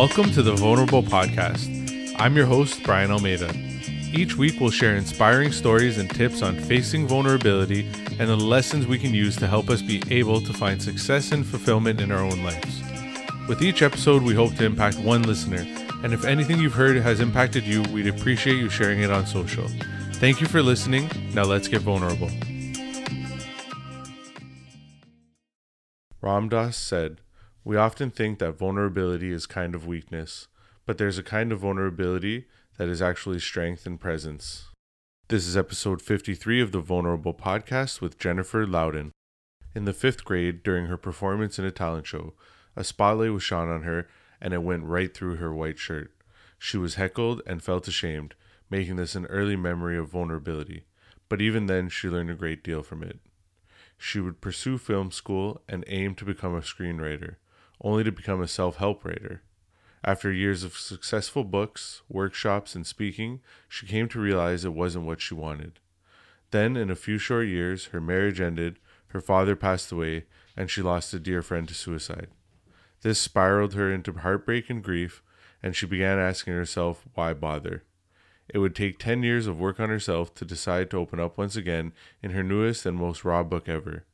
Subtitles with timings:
[0.00, 2.14] Welcome to the Vulnerable Podcast.
[2.18, 3.54] I'm your host, Brian Almeida.
[4.14, 7.86] Each week, we'll share inspiring stories and tips on facing vulnerability
[8.18, 11.44] and the lessons we can use to help us be able to find success and
[11.44, 12.80] fulfillment in our own lives.
[13.46, 15.66] With each episode, we hope to impact one listener,
[16.02, 19.68] and if anything you've heard has impacted you, we'd appreciate you sharing it on social.
[20.14, 21.10] Thank you for listening.
[21.34, 22.30] Now let's get vulnerable.
[26.22, 27.20] Ram Dass said,
[27.62, 30.48] We often think that vulnerability is kind of weakness,
[30.86, 32.46] but there's a kind of vulnerability
[32.78, 34.68] that is actually strength and presence.
[35.28, 39.12] This is episode 53 of the Vulnerable Podcast with Jennifer Louden.
[39.74, 42.32] In the fifth grade, during her performance in a talent show,
[42.76, 44.08] a spotlight was shone on her
[44.40, 46.12] and it went right through her white shirt.
[46.58, 48.34] She was heckled and felt ashamed,
[48.70, 50.84] making this an early memory of vulnerability,
[51.28, 53.18] but even then she learned a great deal from it.
[53.98, 57.36] She would pursue film school and aim to become a screenwriter,
[57.80, 59.42] only to become a self help writer.
[60.02, 65.20] After years of successful books, workshops, and speaking, she came to realize it wasn't what
[65.20, 65.78] she wanted.
[66.50, 68.78] Then, in a few short years, her marriage ended,
[69.08, 70.24] her father passed away,
[70.56, 72.28] and she lost a dear friend to suicide.
[73.02, 75.22] This spiraled her into heartbreak and grief,
[75.62, 77.84] and she began asking herself, why bother?
[78.48, 81.56] It would take 10 years of work on herself to decide to open up once
[81.56, 84.04] again in her newest and most raw book ever.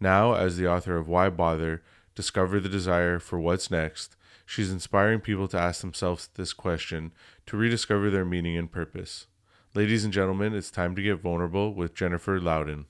[0.00, 1.82] Now, as the author of Why Bother,
[2.14, 7.12] Discover the Desire for What's Next, she's inspiring people to ask themselves this question
[7.46, 9.26] to rediscover their meaning and purpose.
[9.74, 12.86] Ladies and gentlemen, it's time to get vulnerable with Jennifer Louden.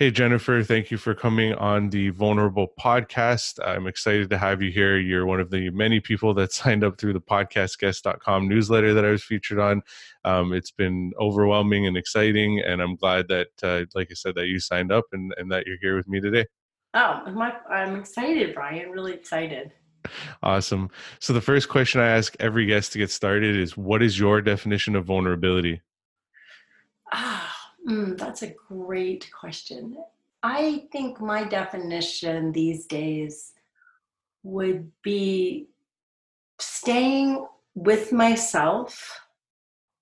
[0.00, 3.58] Hey, Jennifer, thank you for coming on the Vulnerable podcast.
[3.62, 4.98] I'm excited to have you here.
[4.98, 9.10] You're one of the many people that signed up through the podcastguest.com newsletter that I
[9.10, 9.82] was featured on.
[10.24, 14.46] Um, it's been overwhelming and exciting, and I'm glad that, uh, like I said, that
[14.46, 16.46] you signed up and, and that you're here with me today.
[16.94, 18.90] Oh, my, I'm excited, Brian.
[18.90, 19.72] Really excited.
[20.42, 20.90] Awesome.
[21.18, 24.40] So, the first question I ask every guest to get started is What is your
[24.40, 25.82] definition of vulnerability?
[27.12, 29.96] Ah Mm, that's a great question.
[30.42, 33.52] I think my definition these days
[34.42, 35.68] would be
[36.58, 39.20] staying with myself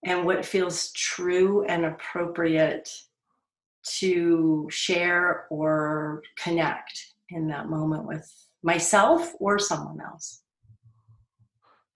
[0.05, 3.03] and what feels true and appropriate
[3.99, 8.31] to share or connect in that moment with
[8.62, 10.43] myself or someone else.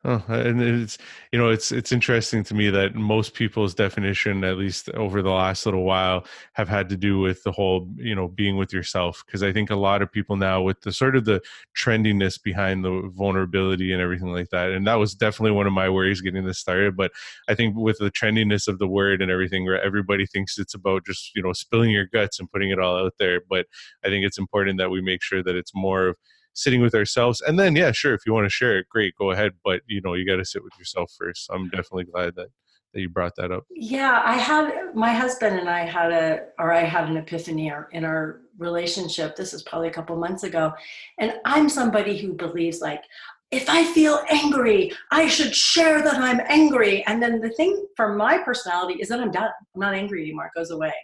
[0.05, 0.99] Oh, and it's
[1.31, 5.31] you know it's it's interesting to me that most people's definition, at least over the
[5.31, 9.23] last little while, have had to do with the whole you know being with yourself.
[9.25, 11.41] Because I think a lot of people now, with the sort of the
[11.79, 15.89] trendiness behind the vulnerability and everything like that, and that was definitely one of my
[15.89, 16.97] worries getting this started.
[16.97, 17.13] But
[17.49, 21.07] I think with the trendiness of the word and everything, where everybody thinks it's about
[21.07, 23.41] just you know spilling your guts and putting it all out there.
[23.49, 23.67] But
[24.05, 26.17] I think it's important that we make sure that it's more of
[26.55, 29.31] sitting with ourselves and then yeah sure if you want to share it great go
[29.31, 32.49] ahead but you know you got to sit with yourself first i'm definitely glad that
[32.93, 36.73] that you brought that up yeah i had my husband and i had a or
[36.73, 40.73] i had an epiphany in our relationship this is probably a couple months ago
[41.19, 43.03] and i'm somebody who believes like
[43.51, 47.05] if I feel angry, I should share that I'm angry.
[47.05, 49.51] And then the thing for my personality is that I'm done.
[49.75, 50.47] I'm not angry anymore.
[50.47, 50.95] It goes away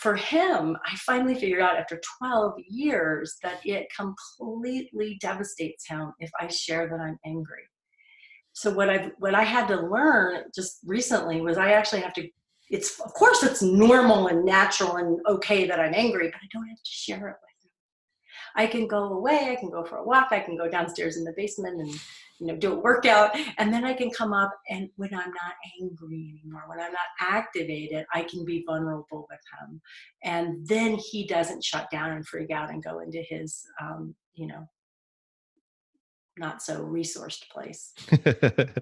[0.00, 6.30] for him, I finally figured out after 12 years that it completely devastates him if
[6.40, 7.64] I share that I'm angry.
[8.54, 12.26] So what I've what I had to learn just recently was I actually have to
[12.70, 16.68] it's of course it's normal and natural and okay that I'm angry, but I don't
[16.68, 17.70] have to share it with him.
[18.56, 21.24] I can go away, I can go for a walk, I can go downstairs in
[21.24, 22.00] the basement and
[22.40, 25.54] you know do a workout and then i can come up and when i'm not
[25.80, 29.80] angry anymore when i'm not activated i can be vulnerable with him.
[30.22, 34.46] And then he doesn't shut down and freak out and go into his um, you
[34.46, 34.66] know
[36.40, 37.92] not so resourced place.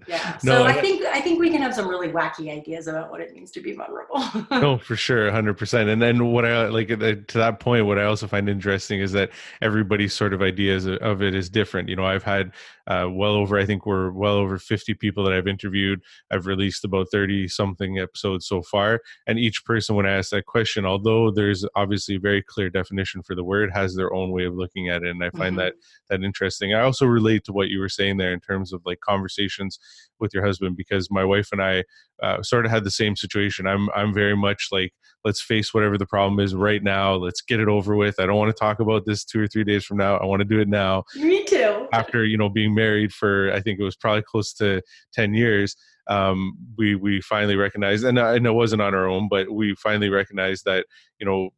[0.08, 0.38] yeah.
[0.44, 3.10] no, so I, I think I think we can have some really wacky ideas about
[3.10, 4.24] what it means to be vulnerable.
[4.50, 5.90] no, for sure, hundred percent.
[5.90, 9.31] And then what I like to that point, what I also find interesting is that
[9.60, 11.88] everybody's sort of ideas of it is different.
[11.88, 12.52] You know, I've had
[12.87, 16.00] uh, well over, I think we're well over fifty people that I've interviewed.
[16.31, 20.46] I've released about thirty something episodes so far, and each person when I ask that
[20.46, 24.44] question, although there's obviously a very clear definition for the word, has their own way
[24.44, 25.58] of looking at it, and I find mm-hmm.
[25.58, 25.75] that
[26.08, 26.72] that interesting.
[26.72, 29.79] I also relate to what you were saying there in terms of like conversations
[30.21, 31.85] with your husband because my wife and I
[32.23, 33.67] uh, sort of had the same situation.
[33.67, 34.93] I'm I'm very much like
[35.25, 37.15] let's face whatever the problem is right now.
[37.15, 38.21] Let's get it over with.
[38.21, 40.17] I don't want to talk about this two or three days from now.
[40.17, 41.05] I want to do it now.
[41.17, 41.89] Me too.
[41.93, 45.77] After you know being married for I think it was probably close to ten years.
[46.09, 50.09] Um, we we finally recognized, and, and it wasn't on our own, but we finally
[50.09, 50.87] recognized that
[51.19, 51.50] you know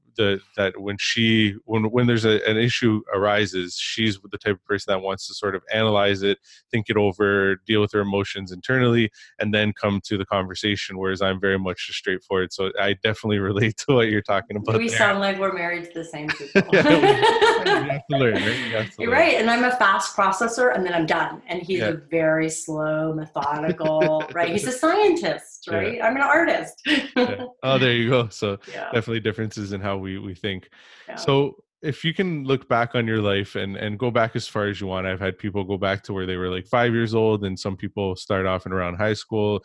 [0.57, 4.93] that when she when when there's a, an issue arises she's the type of person
[4.93, 6.39] that wants to sort of analyze it
[6.71, 11.23] think it over deal with her emotions internally and then come to the conversation whereas
[11.23, 14.89] i'm very much just straightforward so i definitely relate to what you're talking about we
[14.89, 14.99] there.
[14.99, 18.87] sound like we're married to the same people you have to learn right you have
[18.95, 21.89] to you're right and i'm a fast processor and then i'm done and he's Yeah.
[21.89, 25.75] a very slow methodical right he's a scientist Yeah.
[25.77, 27.45] right i'm an artist Yeah.
[27.63, 28.85] oh there you go so yeah.
[28.93, 30.69] definitely differences in how we we think.
[31.09, 31.17] Yeah.
[31.17, 34.67] so if you can look back on your life and and go back as far
[34.67, 37.15] as you want i've had people go back to where they were like five years
[37.15, 39.63] old and some people start off in around high school.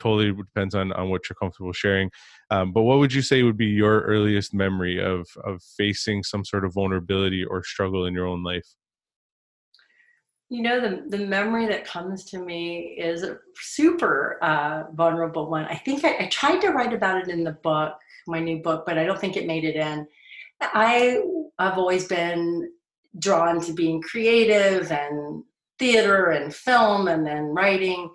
[0.00, 2.08] Totally depends on on what you're comfortable sharing.
[2.50, 6.44] Um, but what would you say would be your earliest memory of of facing some
[6.44, 8.68] sort of vulnerability or struggle in your own life
[10.50, 15.66] You know, the, the memory that comes to me is a super uh, vulnerable one.
[15.66, 17.94] I think I, I tried to write about it in the book,
[18.26, 20.06] my new book, but I don't think it made it in.
[20.60, 21.20] I,
[21.58, 22.70] I've always been
[23.18, 25.44] drawn to being creative and
[25.78, 28.10] theater and film and then writing.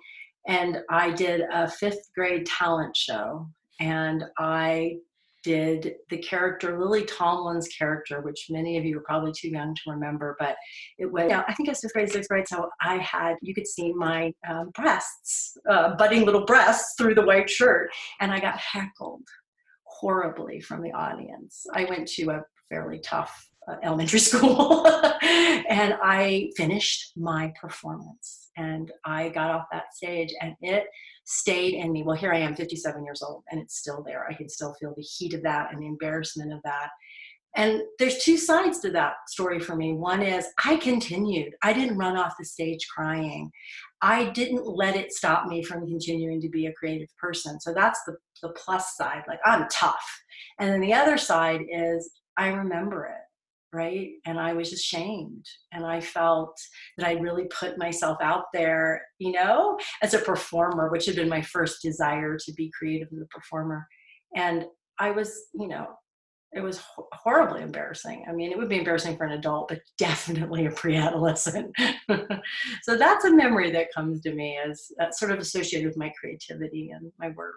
[0.46, 3.48] And I did a fifth grade talent show
[3.80, 4.96] and I
[5.44, 9.90] did the character Lily Tomlin's character, which many of you are probably too young to
[9.90, 10.56] remember, but
[10.98, 12.48] it was yeah, I think it was fifth grade, sixth grade.
[12.48, 17.24] So I had you could see my um, breasts, uh, budding little breasts through the
[17.24, 19.22] white shirt, and I got heckled
[19.84, 21.66] horribly from the audience.
[21.72, 28.92] I went to a fairly tough Uh, elementary school, and I finished my performance, and
[29.06, 30.84] I got off that stage, and it
[31.24, 32.02] stayed in me.
[32.02, 34.26] Well, here I am, 57 years old, and it's still there.
[34.28, 36.90] I can still feel the heat of that and the embarrassment of that.
[37.56, 39.94] And there's two sides to that story for me.
[39.94, 41.54] One is I continued.
[41.62, 43.50] I didn't run off the stage crying.
[44.02, 47.60] I didn't let it stop me from continuing to be a creative person.
[47.60, 49.22] So that's the, the plus side.
[49.28, 50.04] Like I'm tough.
[50.58, 53.23] And then the other side is I remember it
[53.74, 54.12] right?
[54.24, 55.44] And I was ashamed.
[55.72, 56.56] And I felt
[56.96, 61.28] that I really put myself out there, you know, as a performer, which had been
[61.28, 63.86] my first desire to be creative as a performer.
[64.36, 64.66] And
[64.98, 65.88] I was, you know,
[66.52, 66.80] it was
[67.12, 68.24] horribly embarrassing.
[68.28, 71.74] I mean, it would be embarrassing for an adult, but definitely a pre-adolescent.
[72.82, 76.90] so that's a memory that comes to me as sort of associated with my creativity
[76.90, 77.56] and my work.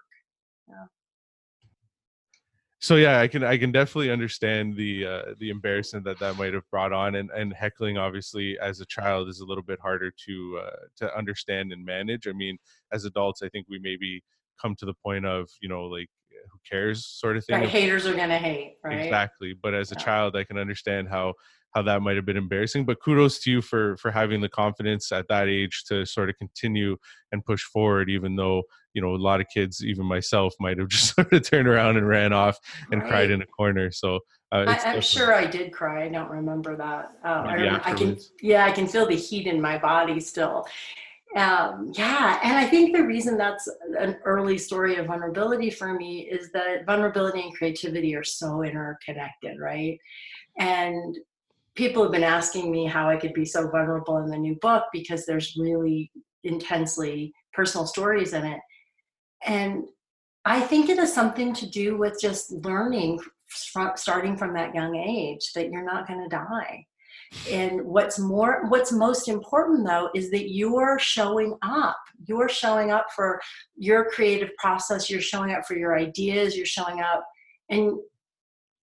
[2.87, 6.53] So yeah i can i can definitely understand the uh the embarrassment that that might
[6.53, 10.11] have brought on and and heckling obviously as a child is a little bit harder
[10.25, 12.57] to uh to understand and manage i mean
[12.93, 14.23] as adults i think we maybe
[14.61, 16.07] come to the point of you know like
[16.51, 17.69] who cares sort of thing Right?
[17.69, 18.97] Haters are gonna hate, right?
[18.97, 20.03] exactly but as a Yeah.
[20.05, 21.33] child i can understand how
[21.73, 25.11] how that might have been embarrassing but kudos to you for for having the confidence
[25.11, 26.95] at that age to sort of continue
[27.31, 30.87] and push forward even though you know a lot of kids even myself might have
[30.89, 32.57] just sort of turned around and ran off
[32.91, 34.19] and cried in a corner so
[34.51, 36.05] uh, I, I'm sure I did cry.
[36.05, 37.17] I don't remember that.
[37.23, 40.65] Uh, I, I can, yeah, I can feel the heat in my body still.
[41.35, 43.67] Um, yeah, and I think the reason that's
[43.99, 49.59] an early story of vulnerability for me is that vulnerability and creativity are so interconnected,
[49.59, 49.99] right?
[50.57, 51.17] And
[51.77, 54.85] people have been asking me how I could be so vulnerable in the new book
[54.91, 56.11] because there's really
[56.43, 58.59] intensely personal stories in it.
[59.45, 59.85] And
[60.43, 63.19] I think it has something to do with just learning
[63.95, 66.85] starting from that young age that you're not going to die.
[67.49, 71.97] And what's more, what's most important though is that you're showing up.
[72.25, 73.39] You're showing up for
[73.75, 75.09] your creative process.
[75.09, 76.57] You're showing up for your ideas.
[76.57, 77.23] You're showing up,
[77.69, 77.99] and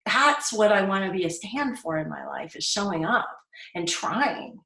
[0.07, 3.29] that's what I want to be a stand for in my life: is showing up
[3.75, 4.59] and trying,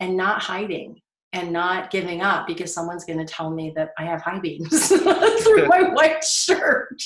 [0.00, 1.00] and not hiding
[1.34, 4.88] and not giving up because someone's going to tell me that I have high beams
[5.42, 7.02] through my white shirt.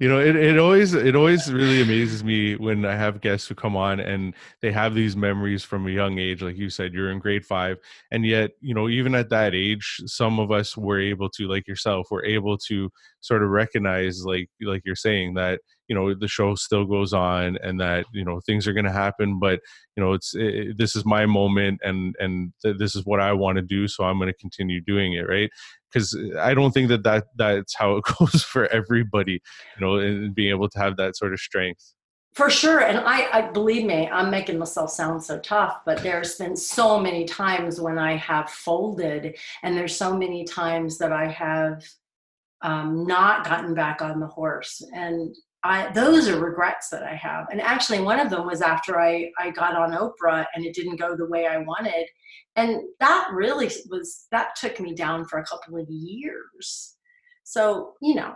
[0.00, 3.54] you know it, it always it always really amazes me when i have guests who
[3.54, 7.12] come on and they have these memories from a young age like you said you're
[7.12, 7.78] in grade five
[8.10, 11.68] and yet you know even at that age some of us were able to like
[11.68, 12.90] yourself were able to
[13.20, 17.58] sort of recognize like like you're saying that you know the show still goes on
[17.62, 19.60] and that you know things are going to happen but
[19.96, 23.32] you know it's it, this is my moment and and th- this is what i
[23.32, 25.50] want to do so i'm going to continue doing it right
[25.92, 29.40] because i don't think that that that's how it goes for everybody
[29.76, 31.94] you know and being able to have that sort of strength
[32.34, 32.80] For sure.
[32.80, 36.98] And I, I believe me, I'm making myself sound so tough, but there's been so
[36.98, 41.84] many times when I have folded, and there's so many times that I have
[42.64, 44.82] um, not gotten back on the horse.
[44.92, 47.46] And I, those are regrets that I have.
[47.50, 51.00] And actually, one of them was after I, I got on Oprah and it didn't
[51.00, 52.06] go the way I wanted.
[52.56, 56.96] And that really was, that took me down for a couple of years.
[57.44, 58.34] So, you know,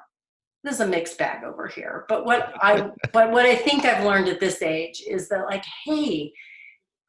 [0.65, 2.07] this is a mixed bag over here.
[2.09, 5.65] But what I but what I think I've learned at this age is that like,
[5.85, 6.33] hey,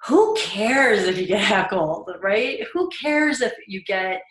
[0.06, 2.60] who cares if you get heckled, right?
[2.74, 4.22] Who cares if you get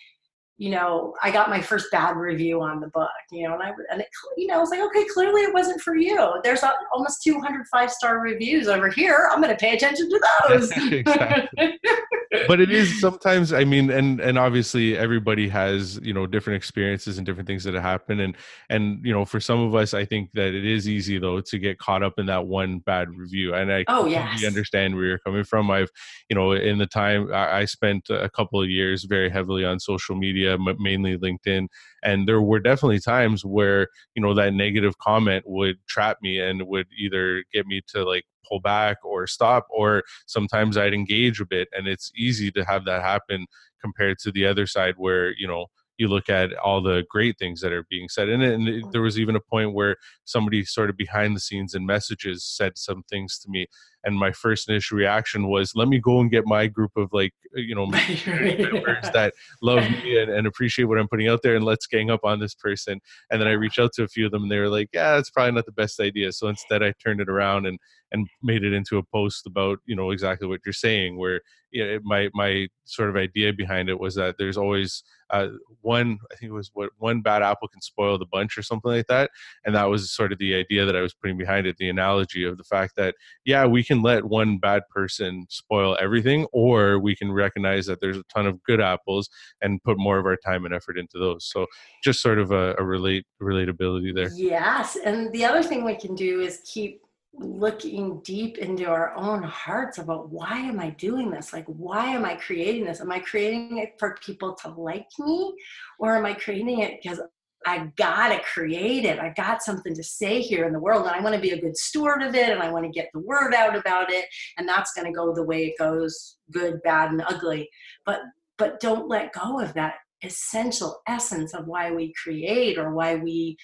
[0.59, 3.71] you know, I got my first bad review on the book, you know, and I,
[3.93, 6.41] and it, you know, I was like, okay, clearly it wasn't for you.
[6.43, 9.31] There's almost 200 five star reviews over here.
[9.31, 10.69] I'm going to pay attention to those.
[12.49, 17.19] but it is sometimes, I mean, and, and obviously everybody has, you know, different experiences
[17.19, 18.19] and different things that happen.
[18.19, 18.37] And,
[18.69, 21.59] and, you know, for some of us, I think that it is easy though to
[21.61, 23.55] get caught up in that one bad review.
[23.55, 24.45] And I oh, yes.
[24.45, 25.71] understand where you're coming from.
[25.71, 25.91] I've,
[26.29, 29.79] you know, in the time I, I spent a couple of years very heavily on
[29.79, 31.69] social media media, mainly LinkedIn.
[32.03, 36.63] And there were definitely times where, you know, that negative comment would trap me and
[36.67, 41.47] would either get me to like pull back or stop, or sometimes I'd engage a
[41.47, 41.69] bit.
[41.73, 43.47] And it's easy to have that happen
[43.81, 45.67] compared to the other side where, you know,
[45.99, 48.93] you look at all the great things that are being said and, and mm.
[48.93, 52.79] there was even a point where somebody sort of behind the scenes in messages said
[52.79, 53.67] some things to me
[54.05, 57.33] and my first initial reaction was let me go and get my group of like
[57.55, 61.65] you know members that love me and, and, appreciate what i'm putting out there and
[61.65, 63.01] let's gang up on this person.
[63.31, 65.17] And then i reached out to a few of them and they were like yeah
[65.17, 66.33] that's probably not the best idea.
[66.33, 67.79] So instead i turned it around and
[68.13, 71.41] and made it into a post about you know exactly what you're saying where
[71.71, 75.49] you know, my my sort of idea behind it was that there's always uh,
[75.83, 78.91] one i think it was what one bad apple can spoil the bunch or something
[78.91, 79.31] like that.
[79.65, 82.45] And that was sort of the idea that i was putting behind it the analogy
[82.45, 83.15] of the fact that
[83.45, 88.19] yeah we can let one bad person spoil everything, or we can recognize that there's
[88.19, 89.29] a ton of good apples
[89.63, 91.47] and put more of our time and effort into those.
[91.51, 91.67] So
[92.05, 94.31] just sort of a, a relate relatability there.
[94.37, 97.01] Yes, and the other thing we can do is keep
[97.41, 101.53] looking deep into our own hearts about why am I doing this?
[101.53, 103.01] Like, why am I creating this?
[103.01, 105.55] Am I creating it for people to like me?
[105.99, 107.21] Or am I creating it because
[107.67, 109.19] I gotta create it.
[109.19, 111.61] I got something to say here in the world, and I want to be a
[111.61, 114.69] good steward of it, and I want to get the word out about it, and
[114.69, 117.69] that's to go the way it goes, good, bad, and ugly.
[118.07, 118.21] But
[118.57, 123.57] but don't let go of that essential essence of why we create or why we,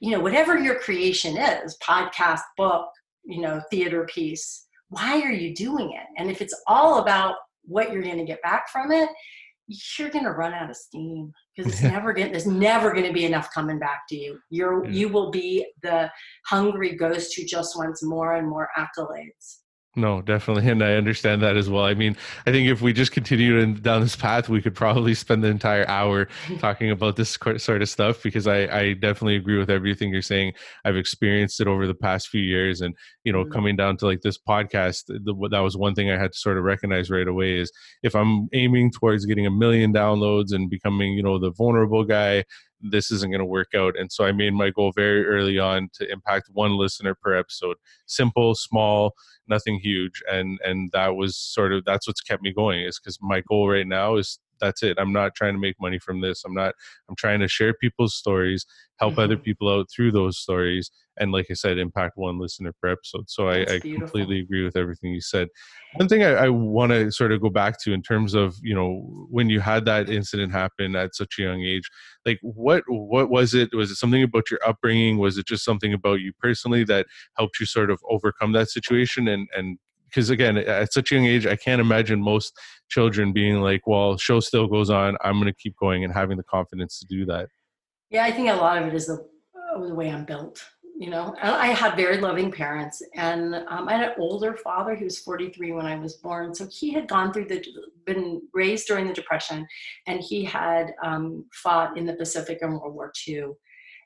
[0.00, 2.88] you know, whatever your creation is, podcast, book,
[3.24, 4.66] you know, theater piece.
[4.88, 6.06] Why are you doing it?
[6.18, 9.08] And if it's all about what you're to get back from it,
[9.98, 13.24] you're to run out of steam because it's never going there's never going to be
[13.24, 14.90] enough coming back to you you're yeah.
[14.90, 16.10] you will be the
[16.46, 19.61] hungry ghost who just wants more and more accolades
[19.94, 20.70] no, definitely.
[20.70, 21.84] And I understand that as well.
[21.84, 25.44] I mean, I think if we just continue down this path, we could probably spend
[25.44, 26.28] the entire hour
[26.60, 30.54] talking about this sort of stuff because I, I definitely agree with everything you're saying.
[30.86, 32.80] I've experienced it over the past few years.
[32.80, 32.94] And,
[33.24, 33.52] you know, mm-hmm.
[33.52, 36.56] coming down to like this podcast, the, that was one thing I had to sort
[36.56, 37.70] of recognize right away is
[38.02, 42.44] if I'm aiming towards getting a million downloads and becoming, you know, the vulnerable guy,
[42.82, 43.98] this isn't going to work out.
[43.98, 47.76] And so I made my goal very early on to impact one listener per episode.
[48.06, 49.14] Simple, small,
[49.48, 50.22] nothing huge.
[50.30, 53.68] And and that was sort of that's what's kept me going is because my goal
[53.68, 54.96] right now is that's it.
[54.98, 56.44] I'm not trying to make money from this.
[56.44, 56.74] I'm not
[57.08, 58.64] I'm trying to share people's stories,
[58.98, 59.20] help mm-hmm.
[59.20, 63.28] other people out through those stories and like i said impact one listener per episode
[63.28, 65.48] so i, I completely agree with everything you said
[65.94, 68.74] one thing i, I want to sort of go back to in terms of you
[68.74, 71.90] know when you had that incident happen at such a young age
[72.24, 75.92] like what what was it was it something about your upbringing was it just something
[75.92, 79.78] about you personally that helped you sort of overcome that situation and and
[80.12, 82.52] because again at such a young age i can't imagine most
[82.88, 85.16] children being like well show still goes on.
[85.22, 87.48] I'm going to keep going and having the confidence to do that.
[88.10, 89.26] Yeah i think a lot of it is the,
[89.74, 90.62] uh, the way i'm built
[90.98, 91.34] you know?
[91.42, 95.72] I had very loving parents and um, i had an older father he was 43
[95.72, 97.64] when i was born so he had gone through the
[98.04, 99.66] been raised during the depression
[100.06, 103.44] and he had um, fought in the pacific in world war ii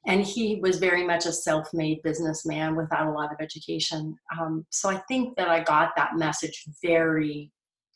[0.06, 4.16] and he was very much a self-made businessman without a lot of education.
[4.38, 7.50] Um, so i think that i got that message very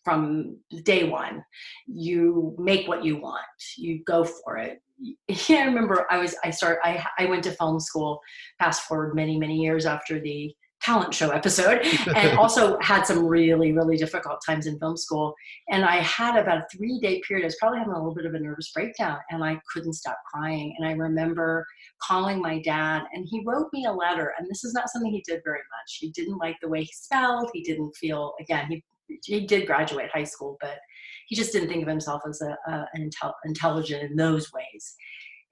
[0.05, 1.45] from day one.
[1.87, 3.45] You make what you want.
[3.77, 4.81] You go for it.
[5.49, 8.21] Yeah, I remember I was I start I I went to film school.
[8.59, 13.73] Fast forward many many years after the talent show episode, and also had some really
[13.73, 15.35] really difficult times in film school.
[15.71, 17.45] And I had about a three day period.
[17.45, 20.19] I was probably having a little bit of a nervous breakdown, and I couldn't stop
[20.33, 20.75] crying.
[20.79, 21.67] And I remember
[22.03, 24.35] calling my dad, and he wrote me a letter.
[24.39, 25.99] And this is not something he did very much.
[25.99, 27.51] He didn't like the way he spelled.
[27.53, 28.67] He didn't feel again.
[28.69, 28.85] He
[29.25, 30.79] he did graduate high school, but
[31.27, 34.95] he just didn't think of himself as a, a an intel, intelligent in those ways.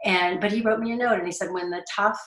[0.05, 2.21] And but he wrote me a note and he said, when the tough,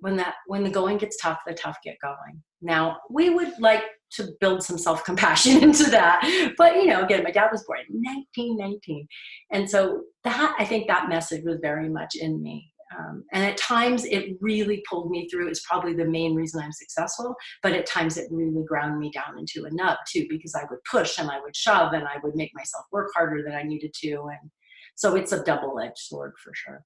[0.00, 2.42] when that when the going gets tough, the tough get going.
[2.62, 7.22] Now we would like to build some self compassion into that, but you know, again,
[7.22, 9.06] my dad was born in 1919,
[9.52, 12.66] and so that I think that message was very much in me.
[12.98, 15.48] Um, and at times it really pulled me through.
[15.48, 19.38] It's probably the main reason I'm successful, but at times it really ground me down
[19.38, 22.34] into a nub too, because I would push and I would shove and I would
[22.34, 24.30] make myself work harder than I needed to.
[24.30, 24.50] And
[24.96, 26.84] so it's a double edged sword for sure.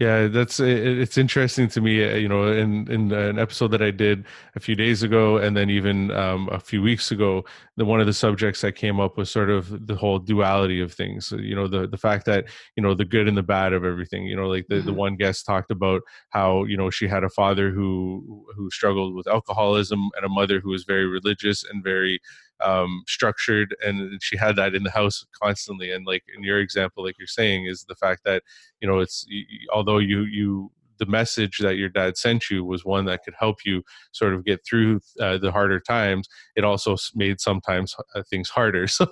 [0.00, 2.02] Yeah, that's it's interesting to me.
[2.02, 4.24] Uh, you know, in in an episode that I did
[4.56, 7.44] a few days ago, and then even um, a few weeks ago,
[7.76, 10.94] the one of the subjects that came up was sort of the whole duality of
[10.94, 11.32] things.
[11.32, 14.24] You know, the the fact that you know the good and the bad of everything.
[14.24, 14.86] You know, like the, mm-hmm.
[14.86, 19.14] the one guest talked about how you know she had a father who who struggled
[19.14, 22.20] with alcoholism and a mother who was very religious and very
[22.62, 25.90] um, structured and she had that in the house constantly.
[25.90, 28.42] And like in your example like you're saying is the fact that
[28.80, 29.26] you know it's
[29.72, 33.64] although you you the message that your dad sent you was one that could help
[33.64, 38.48] you sort of get through uh, the harder times it also made sometimes uh, things
[38.48, 38.86] harder.
[39.00, 39.06] So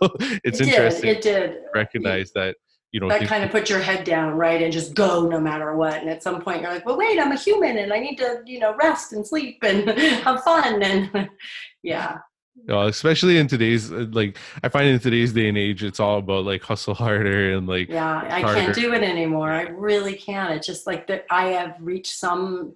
[0.44, 1.56] it's it interesting did, it did.
[1.74, 2.56] recognize that
[2.92, 5.74] you know that kind of put your head down right and just go no matter
[5.76, 5.94] what.
[5.94, 8.42] And at some point you're like well wait i'm a human and i need to
[8.44, 9.88] you know rest and sleep and
[10.24, 11.30] have fun and
[11.82, 12.18] yeah
[12.66, 16.00] you know, especially in today's uh, like i find in today's day and age it's
[16.00, 18.60] all about like hustle harder and like yeah i harder.
[18.60, 19.50] can't do it anymore.
[19.50, 20.52] I really can't.
[20.54, 22.74] It's just like that i have reached some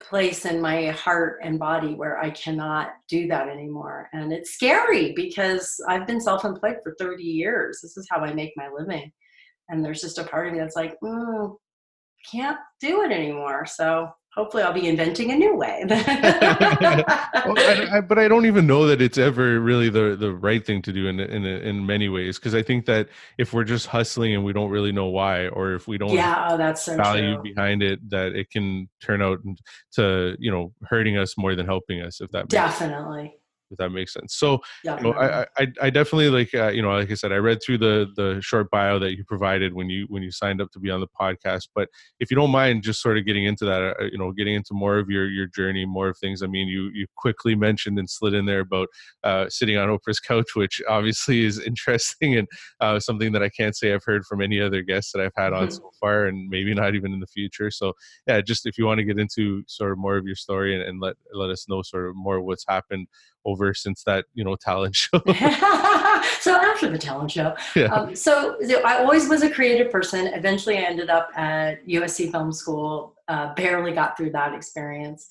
[0.00, 4.08] place in my heart and body where i cannot do that anymore.
[4.12, 7.80] And it's scary because i've been self-employed for 30 years.
[7.82, 9.10] This is how i make my living.
[9.68, 11.56] And there's just a part of me that's like mm,
[12.30, 13.66] can't do it anymore.
[13.66, 15.84] So hopefully I'll be inventing a new way.
[15.88, 15.96] well,
[17.56, 20.82] I, I, but I don't even know that it's ever really the the right thing
[20.82, 24.34] to do in in in many ways because I think that if we're just hustling
[24.34, 27.34] and we don't really know why, or if we don't yeah, oh, that's so value
[27.34, 27.42] true.
[27.42, 29.40] behind it, that it can turn out
[29.94, 32.20] to you know hurting us more than helping us.
[32.20, 33.22] If that definitely.
[33.24, 33.34] Sense
[33.74, 34.34] if that makes sense.
[34.36, 37.32] So, yeah, you know, I, I, I definitely like, uh, you know, like I said,
[37.32, 40.60] I read through the the short bio that you provided when you when you signed
[40.60, 41.68] up to be on the podcast.
[41.74, 41.88] But
[42.20, 44.72] if you don't mind, just sort of getting into that, uh, you know, getting into
[44.72, 46.42] more of your your journey, more of things.
[46.42, 48.88] I mean, you you quickly mentioned and slid in there about
[49.24, 52.48] uh, sitting on Oprah's couch, which obviously is interesting and
[52.80, 55.52] uh, something that I can't say I've heard from any other guests that I've had
[55.52, 55.74] on mm-hmm.
[55.74, 57.70] so far, and maybe not even in the future.
[57.70, 57.92] So,
[58.26, 60.82] yeah, just if you want to get into sort of more of your story and,
[60.82, 63.08] and let let us know sort of more what's happened
[63.44, 65.20] over since that you know talent show.
[66.40, 67.54] So after the talent show.
[67.74, 67.86] Yeah.
[67.86, 70.26] Um, so, i always was a creative person.
[70.26, 75.26] Eventually i ended up at usc film school uh, barely got through that experience.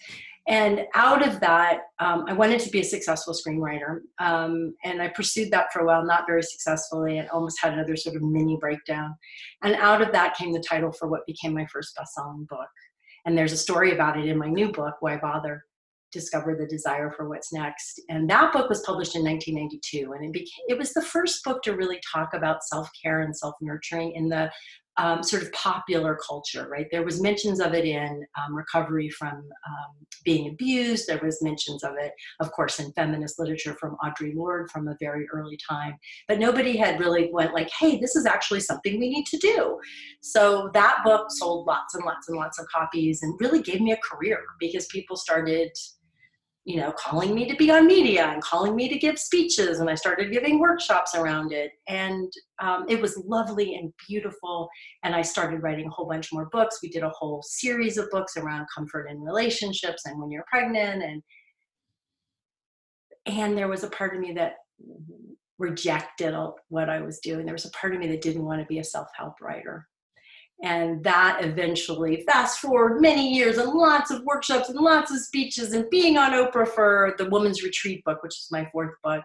[0.47, 5.07] And out of that um, i wanted to be a successful screenwriter um, and i
[5.07, 8.57] pursued that for a while not very successfully and almost had another sort of mini
[8.59, 9.15] breakdown.
[9.61, 12.73] And out of that came the title for what became my first best-selling book.
[13.25, 15.63] And there's a story about it in my new book why bother
[16.13, 17.99] discover the desire for what's next.
[18.09, 21.61] And that book was published in 1992 and it became it was the first book
[21.63, 24.51] to really talk about self-care and self-nurturing in the
[24.97, 26.85] um, sort of popular culture right?
[26.91, 31.07] There was mentions of it in um, recovery from um, being abused.
[31.07, 34.95] There was mentions of it of course in feminist literature from audre lorde from a
[34.99, 35.97] very early time.
[36.27, 39.79] But nobody had really went like hey this is actually something we need to do.
[40.21, 43.93] So that book sold lots and lots and lots of copies and really gave me
[43.93, 45.71] a career because people started
[46.65, 49.79] you know, calling me to be on media and calling me to give speeches.
[49.79, 51.71] And I started giving workshops around it.
[51.89, 54.69] And um, it was lovely and beautiful.
[55.03, 56.79] And I started writing a whole bunch more books.
[56.81, 61.03] We did a whole series of books around comfort in relationships and when you're pregnant.
[61.03, 61.21] And,
[63.25, 64.53] and there was a part of me that
[65.59, 66.33] rejected
[66.69, 67.45] what I was doing.
[67.45, 69.85] There was a part of me that didn't want to be a self help writer
[70.63, 75.73] and that eventually fast forward many years and lots of workshops and lots of speeches
[75.73, 79.23] and being on oprah for the woman's retreat book which is my fourth book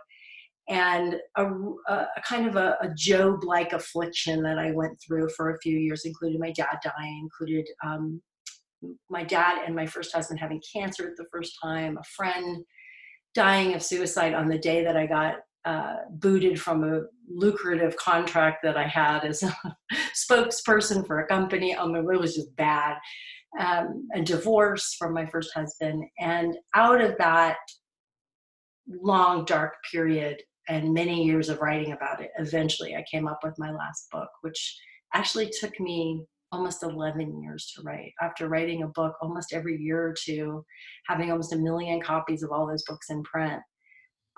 [0.69, 1.45] and a,
[1.89, 6.05] a kind of a, a Job-like affliction that i went through for a few years
[6.05, 8.21] included my dad dying included um,
[9.09, 12.65] my dad and my first husband having cancer the first time a friend
[13.35, 18.63] dying of suicide on the day that i got uh, booted from a lucrative contract
[18.63, 19.55] that I had as a
[20.15, 21.75] spokesperson for a company.
[21.75, 22.97] Um, it was just bad.
[23.59, 26.05] Um, a divorce from my first husband.
[26.21, 27.57] And out of that
[28.87, 33.55] long, dark period and many years of writing about it, eventually I came up with
[33.59, 34.79] my last book, which
[35.15, 38.13] actually took me almost 11 years to write.
[38.21, 40.65] After writing a book almost every year or two,
[41.07, 43.61] having almost a million copies of all those books in print,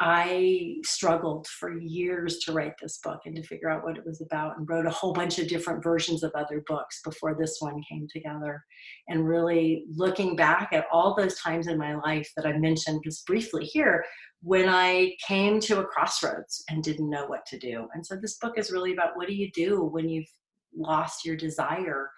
[0.02, 4.22] I struggled for years to write this book and to figure out what it was
[4.22, 7.82] about, and wrote a whole bunch of different versions of other books before this one
[7.86, 8.64] came together.
[9.08, 13.26] And really looking back at all those times in my life that I mentioned just
[13.26, 14.02] briefly here,
[14.42, 17.86] when I came to a crossroads and didn't know what to do.
[17.92, 20.30] And so this book is really about what do you do when you've
[20.74, 22.10] lost your desire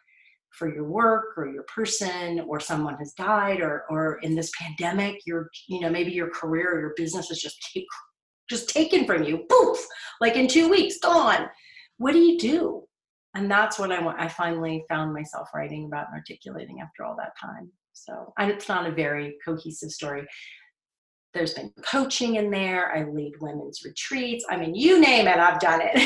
[0.58, 5.16] for your work or your person or someone has died or or in this pandemic
[5.26, 7.86] your you know maybe your career or your business is just take,
[8.48, 9.78] just taken from you poof
[10.20, 11.48] like in two weeks gone.
[11.98, 12.84] What do you do?
[13.34, 17.16] And that's what i want i finally found myself writing about and articulating after all
[17.16, 17.70] that time.
[17.92, 20.26] So and it's not a very cohesive story
[21.34, 22.94] there's been coaching in there.
[22.94, 24.44] I lead women's retreats.
[24.50, 26.00] I mean, you name it, I've done it.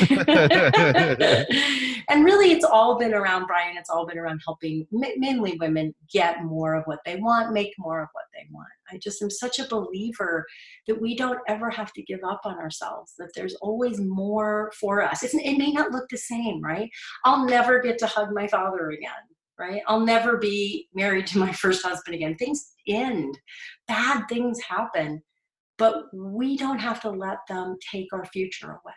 [2.09, 6.43] and really, it's all been around, Brian, it's all been around helping mainly women get
[6.43, 8.67] more of what they want, make more of what they want.
[8.91, 10.45] I just am such a believer
[10.87, 15.01] that we don't ever have to give up on ourselves, that there's always more for
[15.01, 15.23] us.
[15.23, 16.89] It's, it may not look the same, right?
[17.25, 19.11] I'll never get to hug my father again
[19.59, 19.81] right?
[19.87, 22.35] I'll never be married to my first husband again.
[22.35, 23.37] Things end,
[23.87, 25.21] bad things happen,
[25.77, 28.93] but we don't have to let them take our future away.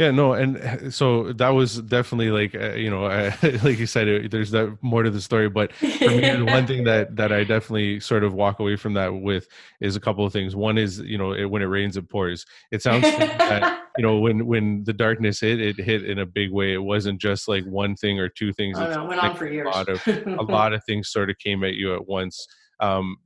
[0.00, 3.84] Yeah, no, and eh, so that was definitely like uh, you know, uh, like you
[3.84, 5.50] said, it, there's that more to the story.
[5.50, 9.10] But for me, one thing that that I definitely sort of walk away from that
[9.14, 9.46] with
[9.78, 10.56] is a couple of things.
[10.56, 12.46] One is you know, it, when it rains, it pours.
[12.70, 16.52] It sounds that you know when when the darkness hit, it hit in a big
[16.52, 16.72] way.
[16.72, 18.78] It wasn't just like one thing or two things.
[18.78, 19.66] Oh, no, went like on for years.
[19.66, 22.46] A lot of a lot of things sort of came at you at once.
[22.78, 23.16] Um,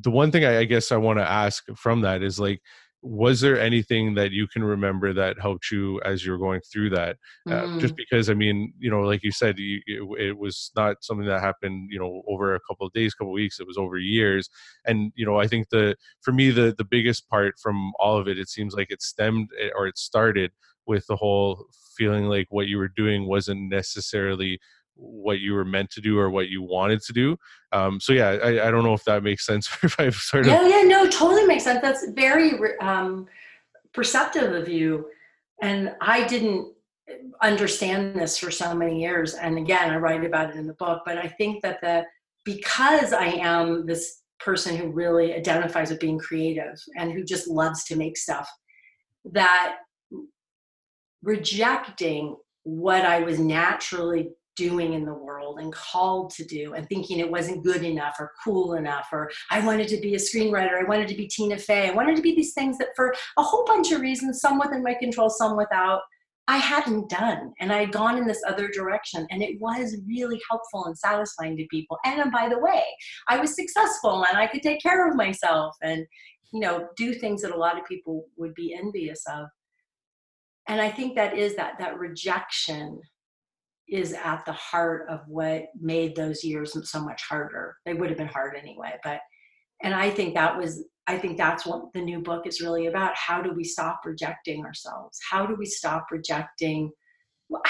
[0.00, 2.60] the one thing I, I guess I want to ask from that is like
[3.00, 7.16] was there anything that you can remember that helped you as you're going through that
[7.48, 7.80] uh, mm.
[7.80, 11.26] just because i mean you know like you said you, it, it, was not something
[11.26, 13.98] that happened you know over a couple of days couple of weeks it was over
[13.98, 14.48] years
[14.84, 18.26] and you know i think the for me the the biggest part from all of
[18.26, 20.50] it it seems like it stemmed eh, or it started
[20.86, 24.58] with the whole feeling like what you were doing wasn't necessarily
[24.98, 27.36] what you were meant to do or what you wanted to do.
[27.72, 29.68] Um, so yeah, I, I, don't know if that makes sense.
[29.82, 31.80] if I've sort of yeah, yeah, no, totally makes sense.
[31.80, 33.26] That's very um,
[33.94, 35.06] perceptive of you,
[35.62, 36.72] and I didn't
[37.42, 39.34] understand this for so many years.
[39.34, 41.02] And again, I write about it in the book.
[41.06, 42.04] But I think that the
[42.44, 47.84] because I am this person who really identifies with being creative and who just loves
[47.84, 48.48] to make stuff,
[49.32, 49.76] that
[51.22, 57.18] rejecting what I was naturally doing in the world and called to do and thinking
[57.18, 60.86] it wasn't good enough or cool enough or I wanted to be a screenwriter, I
[60.86, 63.64] wanted to be Tina Fey, I wanted to be these things that for a whole
[63.64, 66.00] bunch of reasons, some within my control, some without,
[66.48, 67.52] I hadn't done.
[67.60, 71.56] And I had gone in this other direction and it was really helpful and satisfying
[71.56, 71.98] to people.
[72.04, 72.82] And by the way,
[73.28, 76.04] I was successful and I could take care of myself and
[76.52, 79.46] you know do things that a lot of people would be envious of
[80.68, 83.00] and i think that is that that rejection
[83.90, 87.76] is at the heart of what made those years so much harder.
[87.84, 89.20] They would have been hard anyway, but
[89.82, 93.16] and I think that was I think that's what the new book is really about.
[93.16, 95.18] How do we stop rejecting ourselves?
[95.30, 96.90] How do we stop rejecting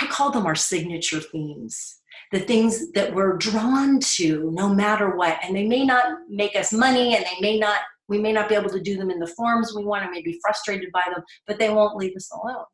[0.00, 2.00] I call them our signature themes.
[2.32, 5.38] The things that we're drawn to no matter what.
[5.42, 8.54] And they may not make us money and they may not we may not be
[8.54, 11.22] able to do them in the forms we want or may be frustrated by them,
[11.46, 12.64] but they won't leave us alone.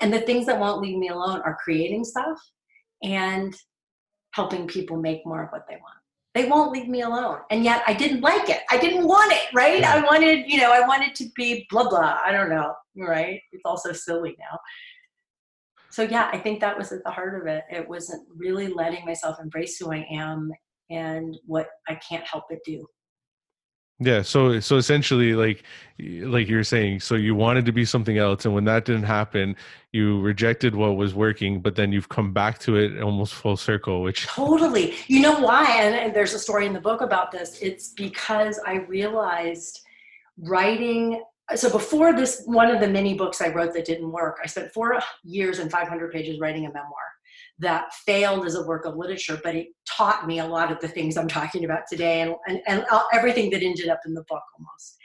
[0.00, 2.38] And the things that won't leave me alone are creating stuff
[3.02, 3.54] and
[4.32, 5.96] helping people make more of what they want.
[6.34, 7.38] They won't leave me alone.
[7.50, 8.60] And yet I didn't like it.
[8.70, 9.82] I didn't want it, right?
[9.82, 12.18] I wanted, you know, I wanted to be blah, blah.
[12.24, 13.40] I don't know, right?
[13.52, 14.58] It's also silly now.
[15.90, 17.64] So, yeah, I think that was at the heart of it.
[17.70, 20.52] It wasn't really letting myself embrace who I am
[20.90, 22.86] and what I can't help but do
[24.00, 25.64] yeah so so essentially like
[26.22, 29.56] like you're saying so you wanted to be something else and when that didn't happen
[29.92, 34.02] you rejected what was working but then you've come back to it almost full circle
[34.02, 34.94] which totally.
[35.08, 35.64] You know why?
[35.80, 37.58] And, and there's a story in the book about this.
[37.60, 39.80] It's because i realized
[40.38, 41.22] writing
[41.56, 44.70] so before this one of the many books i wrote that didn't work i spent
[44.72, 47.17] four years and 500 pages writing a memoir
[47.60, 50.88] that failed as a work of literature, but it taught me a lot of the
[50.88, 54.24] things I'm talking about today and, and, and uh, everything that ended up in the
[54.28, 54.96] book almost.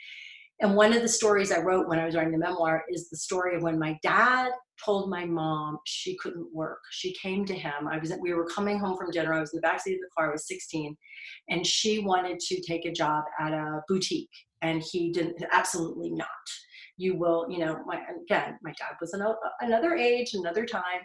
[0.60, 3.18] And one of the stories I wrote when I was writing the memoir is the
[3.18, 4.52] story of when my dad
[4.84, 6.80] told my mom she couldn't work.
[6.92, 7.88] She came to him.
[7.90, 9.34] I was we were coming home from dinner.
[9.34, 10.30] I was in the backseat of the car.
[10.30, 10.96] I was 16,
[11.50, 14.30] and she wanted to take a job at a boutique,
[14.62, 15.44] and he didn't.
[15.52, 16.28] Absolutely not.
[16.98, 17.82] You will, you know.
[17.86, 21.02] My again, my dad was an, uh, another age, another time,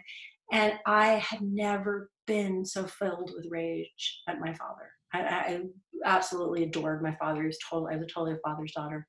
[0.51, 4.91] and I had never been so filled with rage at my father.
[5.13, 5.61] I, I
[6.05, 7.41] absolutely adored my father.
[7.41, 9.07] He was totally, I was totally a father's daughter.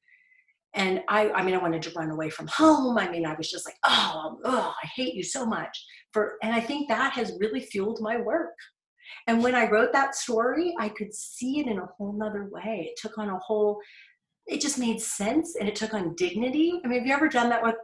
[0.75, 2.97] And I, I mean, I wanted to run away from home.
[2.97, 5.85] I mean, I was just like, oh, oh, I hate you so much.
[6.13, 8.55] For, and I think that has really fueled my work.
[9.27, 12.91] And when I wrote that story, I could see it in a whole nother way.
[12.91, 13.81] It took on a whole,
[14.47, 16.81] it just made sense and it took on dignity.
[16.85, 17.75] I mean, have you ever done that with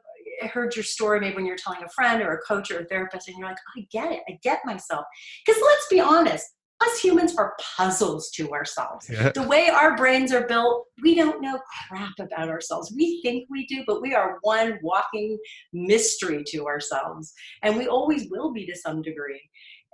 [0.46, 3.28] heard your story maybe when you're telling a friend or a coach or a therapist
[3.28, 5.04] and you're like i get it i get myself
[5.44, 9.08] because let's be honest us humans are puzzles to ourselves.
[9.10, 9.30] Yeah.
[9.30, 12.92] The way our brains are built, we don't know crap about ourselves.
[12.94, 15.38] We think we do, but we are one walking
[15.72, 17.32] mystery to ourselves.
[17.62, 19.40] And we always will be to some degree.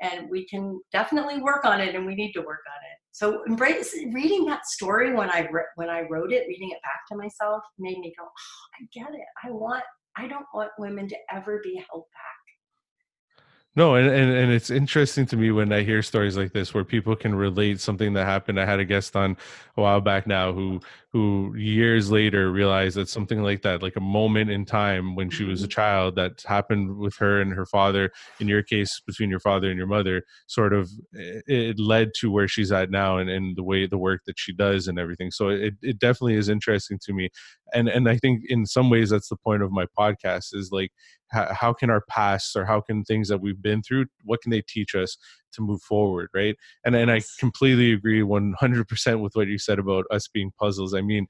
[0.01, 2.99] And we can definitely work on it and we need to work on it.
[3.13, 7.17] So embrace reading that story when I when I wrote it, reading it back to
[7.17, 9.27] myself made me go, oh, I get it.
[9.45, 9.85] I want
[10.17, 12.33] I don't want women to ever be held back
[13.75, 16.85] no, and, and and it's interesting to me when I hear stories like this where
[16.85, 18.61] people can relate something that happened.
[18.61, 19.39] I had a guest on
[19.79, 20.81] a while back now who
[21.13, 25.45] who years later realized that something like that, like a moment in time when she
[25.45, 25.73] was a mm-hmm.
[25.73, 29.77] child that happened with her and her father, in your case, between your father and
[29.77, 33.87] your mother, sort of it led to where she's at now and, and the way
[33.87, 35.31] the work that she does and everything.
[35.31, 37.29] So it, it definitely is interesting to me.
[37.75, 40.93] And and I think in some ways that's the point of my podcast is like
[41.31, 44.51] how, how can our past or how can things that we've been through what can
[44.51, 45.17] they teach us
[45.53, 46.57] to move forward right?
[46.85, 50.95] And and i completely agree 100% with what you said about us being puzzles.
[50.95, 51.27] I mean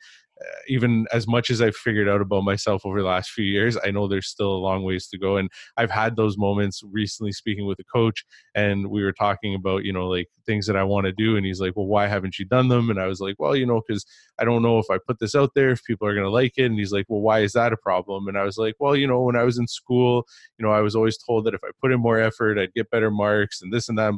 [0.68, 3.90] even as much as I've figured out about myself over the last few years, I
[3.90, 5.36] know there's still a long ways to go.
[5.36, 8.24] And I've had those moments recently speaking with a coach,
[8.54, 11.36] and we were talking about, you know, like things that I want to do.
[11.36, 12.90] And he's like, Well, why haven't you done them?
[12.90, 14.04] And I was like, Well, you know, because
[14.38, 16.54] I don't know if I put this out there, if people are going to like
[16.56, 16.66] it.
[16.66, 18.28] And he's like, Well, why is that a problem?
[18.28, 20.26] And I was like, Well, you know, when I was in school,
[20.58, 22.90] you know, I was always told that if I put in more effort, I'd get
[22.90, 24.12] better marks and this and that.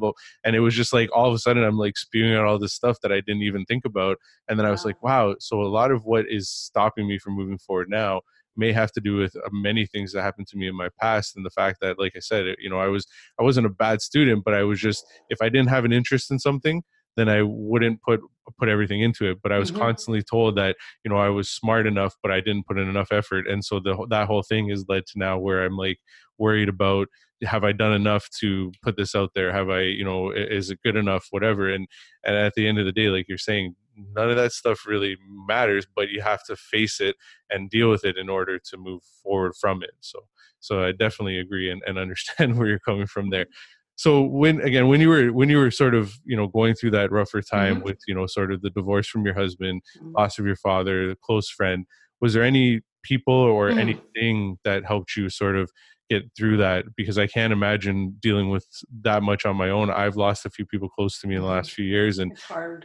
[0.44, 2.72] And it was just like all of a sudden I'm like spewing out all this
[2.72, 4.18] stuff that I didn't even think about.
[4.48, 5.36] And then I was like, Wow.
[5.38, 8.20] So a lot of what what is stopping me from moving forward now
[8.56, 11.36] may have to do with uh, many things that happened to me in my past
[11.36, 13.06] and the fact that like i said you know i was
[13.40, 16.30] i wasn't a bad student but i was just if i didn't have an interest
[16.30, 16.82] in something
[17.16, 18.20] then i wouldn't put
[18.58, 19.38] put everything into it.
[19.42, 19.80] But i was mm-hmm.
[19.80, 23.12] constantly told that you know i was smart enough but i didn't put in enough
[23.12, 23.48] effort.
[23.48, 25.98] And so the, that whole thing has led to now where i'm like
[26.38, 27.08] worried about
[27.42, 29.52] have i done enough to put this out there?
[29.52, 31.26] Have i you know is it good enough?
[31.30, 31.72] whatever.
[31.72, 31.86] And
[32.24, 33.74] and at the end of the day like you're saying
[34.14, 37.16] none of that stuff really matters but you have to face it
[37.50, 40.20] and deal with it in order to move forward from it so
[40.60, 43.46] so i definitely agree and, and understand where you're coming from there
[43.96, 46.90] so when again when you were when you were sort of you know going through
[46.90, 47.84] that rougher time mm-hmm.
[47.84, 50.12] with you know sort of the divorce from your husband mm-hmm.
[50.16, 51.86] loss of your father a close friend
[52.20, 53.78] was there any people or mm-hmm.
[53.78, 55.70] anything that helped you sort of
[56.10, 58.66] get through that because I can't imagine dealing with
[59.02, 59.90] that much on my own.
[59.90, 62.36] I've lost a few people close to me in the last few years, and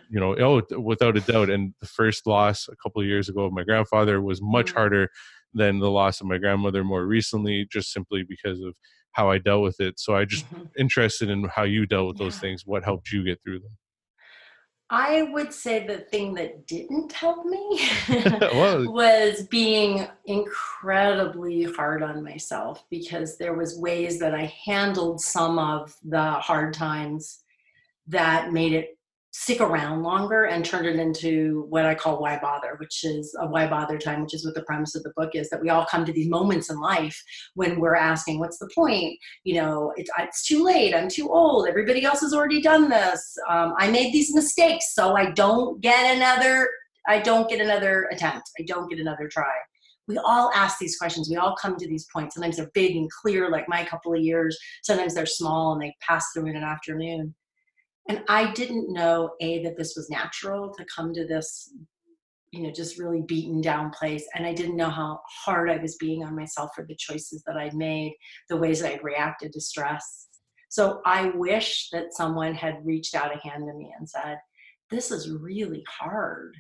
[0.10, 1.50] you know, oh, without a doubt.
[1.50, 4.78] And the first loss a couple of years ago of my grandfather was much mm-hmm.
[4.78, 5.10] harder
[5.54, 8.76] than the loss of my grandmother more recently, just simply because of
[9.14, 10.00] how I dealt with it.
[10.00, 10.66] So I just mm-hmm.
[10.78, 12.26] interested in how you dealt with yeah.
[12.26, 12.64] those things.
[12.66, 13.72] What helped you get through them?
[14.92, 17.88] I would say the thing that didn't help me
[18.88, 25.96] was being incredibly hard on myself because there was ways that I handled some of
[26.04, 27.44] the hard times
[28.08, 28.99] that made it
[29.32, 33.48] stick around longer and turn it into what I call why bother, which is a
[33.48, 35.86] why bother time, which is what the premise of the book is that we all
[35.86, 37.22] come to these moments in life
[37.54, 39.18] when we're asking, what's the point?
[39.44, 40.96] You know, it, it's too late.
[40.96, 41.68] I'm too old.
[41.68, 43.38] Everybody else has already done this.
[43.48, 46.68] Um, I made these mistakes, so I don't get another.
[47.08, 48.50] I don't get another attempt.
[48.60, 49.54] I don't get another try.
[50.08, 51.30] We all ask these questions.
[51.30, 52.34] We all come to these points.
[52.34, 54.58] Sometimes they're big and clear, like my couple of years.
[54.82, 57.36] Sometimes they're small and they pass through in an afternoon
[58.10, 61.74] and i didn't know a that this was natural to come to this
[62.52, 65.96] you know just really beaten down place and i didn't know how hard i was
[65.96, 68.14] being on myself for the choices that i'd made
[68.50, 70.28] the ways that i'd reacted to stress.
[70.70, 74.38] So i wish that someone had reached out a hand to me and said
[74.90, 76.56] this is really hard.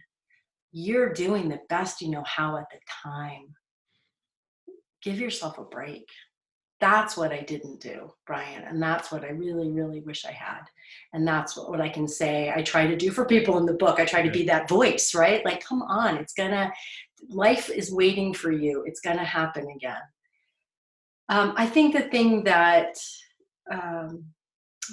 [0.71, 3.55] You're doing the best you know how at the time.
[5.01, 6.05] Give yourself a break
[6.79, 8.63] that's what I didn't do, Brian.
[8.63, 10.61] And that's what I really, really wish I had.
[11.13, 13.73] And that's what, what I can say I try to do for people in the
[13.73, 13.99] book.
[13.99, 15.43] I try to be that voice, right?
[15.43, 16.71] Like, come on, it's gonna,
[17.27, 18.83] life is waiting for you.
[18.87, 20.01] It's gonna happen again.
[21.27, 22.97] Um, I think the thing that,
[23.71, 24.25] um,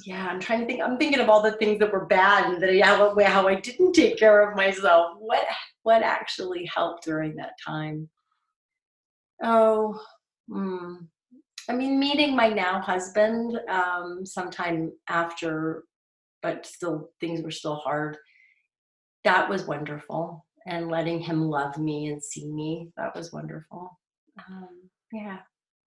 [0.05, 0.83] yeah, I'm trying to think.
[0.83, 3.95] I'm thinking of all the things that were bad and that how, how I didn't
[3.95, 5.17] take care of myself.
[5.19, 5.47] What
[5.85, 8.09] what actually helped during that time?
[9.43, 9.99] Oh,
[10.49, 10.97] hmm.
[11.69, 15.85] I mean, meeting my now husband um, sometime after,
[16.43, 18.17] but still things were still hard.
[19.25, 23.99] That was wonderful, and letting him love me and see me that was wonderful.
[24.49, 25.39] Um, yeah.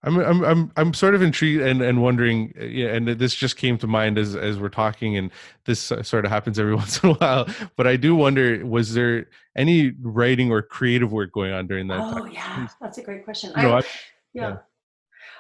[0.01, 3.58] I'm I'm I'm I'm sort of intrigued and and wondering, uh, yeah, and this just
[3.58, 5.29] came to mind as as we're talking, and
[5.65, 7.47] this sort of happens every once in a while.
[7.75, 9.27] But I do wonder, was there
[9.58, 11.99] any writing or creative work going on during that?
[11.99, 12.32] Oh time?
[12.32, 13.51] yeah, that's a great question.
[13.58, 13.82] You know, I,
[14.34, 14.49] yeah.
[14.49, 14.58] yeah.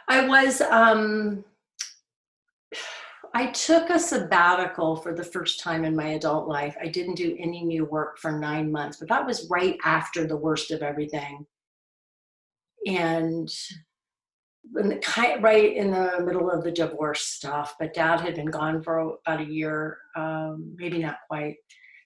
[0.09, 1.45] I was um
[3.33, 6.75] I took a sabbatical for the first time in my adult life.
[6.81, 10.35] I didn't do any new work for nine months, but that was right after the
[10.35, 11.45] worst of everything.
[12.87, 13.47] And
[14.77, 18.81] in the, right in the middle of the divorce stuff, but dad had been gone
[18.81, 21.57] for about a year, um, maybe not quite.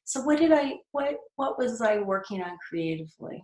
[0.04, 3.44] So what did I, what, what was I working on creatively?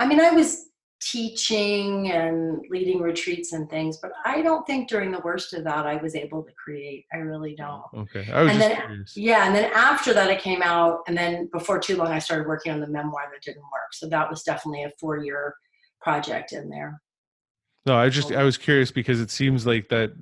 [0.00, 0.69] I mean, I was
[1.00, 5.86] teaching and leading retreats and things but i don't think during the worst of that
[5.86, 7.06] i was able to create.
[7.12, 8.02] I really mm, don't.
[8.02, 8.30] okay.
[8.30, 9.16] I was and then curious.
[9.16, 12.46] yeah and then after that it came out and then before too long i started
[12.46, 13.92] working on the memoir that didn't work.
[13.92, 15.54] So that was definitely a four year
[16.00, 17.00] project in there
[17.86, 20.12] no, I just I was curious because it seems like that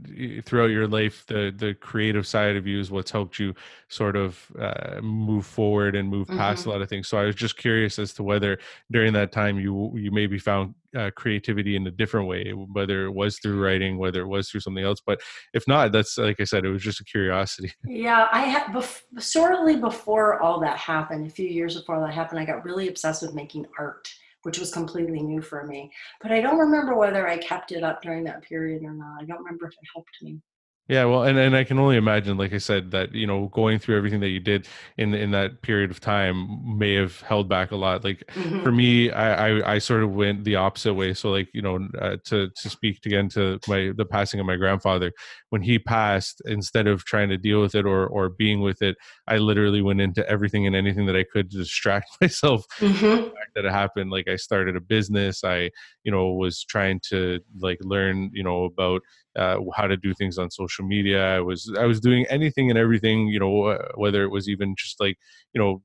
[0.45, 3.53] throughout your life, the the creative side of you is what's helped you
[3.89, 6.71] sort of uh, move forward and move past mm-hmm.
[6.71, 7.09] a lot of things.
[7.09, 8.61] So I was just curious as to whether
[8.93, 13.13] during that time you you maybe found uh, creativity in a different way, whether it
[13.13, 15.01] was through writing, whether it was through something else.
[15.05, 15.21] But
[15.53, 17.73] if not, that's like I said, it was just a curiosity.
[17.85, 22.39] Yeah, I had bef- shortly before all that happened, a few years before that happened,
[22.39, 24.09] I got really obsessed with making art
[24.49, 25.93] which was completely new for me.
[26.23, 29.21] But I don't remember whether I kept it up during that period or not.
[29.21, 30.41] I don't remember if it helped me.
[30.89, 33.79] Yeah, well, and, and I can only imagine, like I said, that you know, going
[33.79, 37.73] through everything that you did in in that period of time may have held back
[37.73, 38.05] a lot.
[38.05, 38.63] Like mm-hmm.
[38.63, 41.13] for me, I, I, I sort of went the opposite way.
[41.13, 44.57] So like you know, uh, to to speak again to my the passing of my
[44.57, 45.13] grandfather,
[45.51, 48.97] when he passed, instead of trying to deal with it or or being with it,
[49.27, 53.29] I literally went into everything and anything that I could to distract myself mm-hmm.
[53.59, 54.11] That it happened.
[54.11, 55.43] Like I started a business.
[55.43, 55.71] I
[56.05, 59.03] you know was trying to like learn you know about
[59.37, 61.37] uh, how to do things on social media.
[61.37, 64.75] I was I was doing anything and everything, you know, uh, whether it was even
[64.79, 65.19] just like
[65.53, 65.83] you know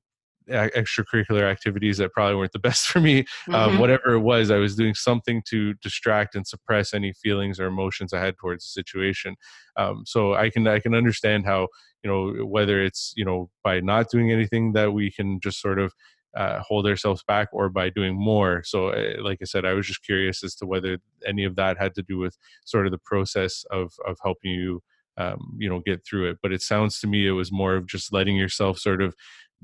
[0.50, 3.20] extracurricular activities that probably weren't the best for me.
[3.20, 3.56] Um, mm-hmm.
[3.56, 7.68] Um, whatever it was, I was doing something to distract and suppress any feelings or
[7.68, 9.36] emotions I had towards the situation.
[9.78, 11.68] Um, so I can I can understand how
[12.04, 15.80] you know whether it's you know by not doing anything that we can just sort
[15.80, 15.94] of
[16.36, 18.64] uh, hold ourselves back or by doing more.
[18.64, 21.78] So, uh, like I said, I was just curious as to whether any of that
[21.78, 24.82] had to do with sort of the process of of helping you,
[25.18, 26.38] um, you know, get through it.
[26.42, 29.16] But it sounds to me it was more of just letting yourself sort of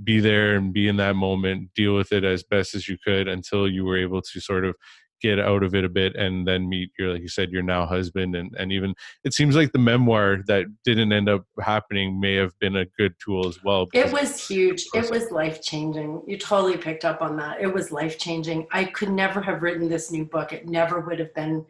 [0.03, 3.27] be there and be in that moment, deal with it as best as you could
[3.27, 4.75] until you were able to sort of
[5.21, 7.85] get out of it a bit and then meet your like you said your now
[7.85, 12.35] husband and and even it seems like the memoir that didn't end up happening may
[12.35, 14.85] have been a good tool as well it was huge.
[14.93, 17.61] It was life changing you totally picked up on that.
[17.61, 20.53] It was life changing i could never have written this new book.
[20.53, 21.65] It never would have been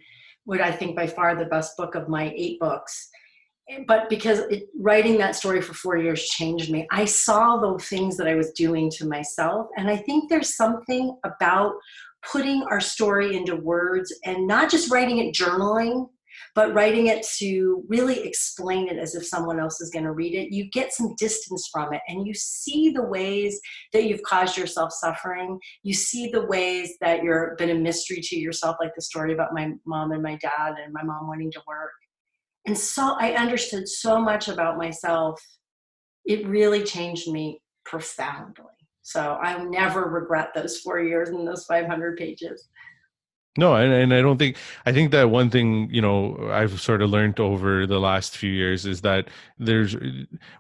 [0.46, 3.10] what i think by far the best book of my eight books.
[3.86, 6.88] But because it, writing that story for four years changed me.
[6.92, 11.18] I saw the things that i was doing to myself and i think there's something
[11.24, 11.74] about
[12.32, 16.08] putting our story into words and not just writing it journaling
[16.56, 20.34] but writing it to really explain it as if someone else is going to read
[20.36, 20.54] it.
[20.54, 23.60] You get some distance from it and you see the ways
[23.94, 25.60] that you've caused yourself suffering.
[25.84, 29.54] You see the ways that you're been a mystery to yourself like the story about
[29.54, 31.92] my mom and my dad and my mom wanting to work.
[32.66, 35.42] And so i understood so much about myself.
[36.26, 38.79] It really changed me profoundly
[39.10, 42.70] so I'll never regret those four years and those 500 pages.
[43.58, 47.02] No, and, and I don't think I think that one thing you know I've sort
[47.02, 49.96] of learned over the last few years is that there's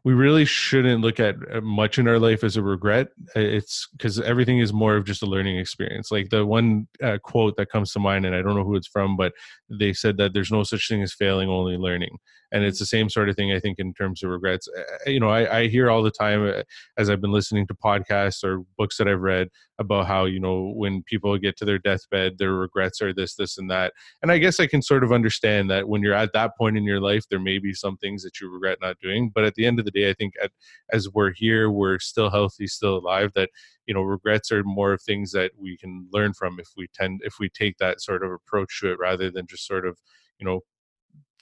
[0.03, 3.09] we really shouldn't look at much in our life as a regret.
[3.35, 6.11] It's because everything is more of just a learning experience.
[6.11, 8.87] Like the one uh, quote that comes to mind, and I don't know who it's
[8.87, 9.33] from, but
[9.69, 12.17] they said that there's no such thing as failing, only learning
[12.51, 14.67] and it's the same sort of thing i think in terms of regrets.
[15.05, 16.63] You know I, I, hear all the time uh,
[16.97, 20.73] as i've been listening to podcasts or books that i've read about how you know
[20.75, 23.93] when people get to their deathbed their regrets are this this and that.
[24.21, 26.83] And i guess i can sort of understand that when you're at that point in
[26.83, 29.31] your life there may be some things that you regret not doing.
[29.33, 30.51] But at the end of the day i think at,
[30.91, 33.49] as we're here we're still healthy still alive that
[33.85, 37.21] you know regrets are more of things that we can learn from if we tend
[37.23, 39.97] if we take that sort of approach to it rather than just sort of
[40.39, 40.61] you know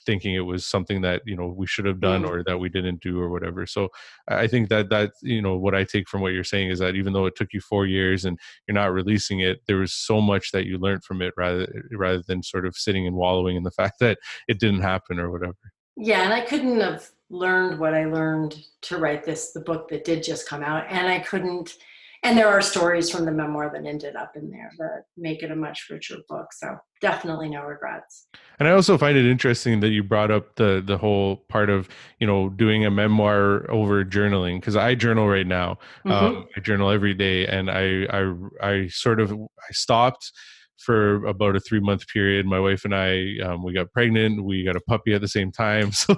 [0.08, 3.02] thinking it was something that you know we should have done or that we didn't
[3.02, 3.66] do or whatever.
[3.66, 3.90] So
[4.28, 6.94] i think that that you know what i take from what you're saying is that
[6.94, 10.20] even though it took you four years and you're not releasing it there was so
[10.20, 13.64] much that you learned from it rather rather than sort of sitting and wallowing in
[13.64, 15.64] the fact that it didn't happen or whatever.
[15.96, 18.52] Yeah and i couldn't have learned what i learned
[18.82, 21.76] to write this the book that did just come out and i couldn't
[22.24, 25.50] and there are stories from the memoir that ended up in there that make it
[25.50, 28.26] a much richer book so definitely no regrets
[28.58, 31.88] and i also find it interesting that you brought up the the whole part of
[32.18, 36.10] you know doing a memoir over journaling because i journal right now mm-hmm.
[36.12, 40.32] um, i journal every day and I, I i sort of i stopped
[40.78, 42.46] for about a three month period.
[42.46, 44.44] My wife and I, um, we got pregnant.
[44.44, 45.90] We got a puppy at the same time.
[45.98, 46.14] So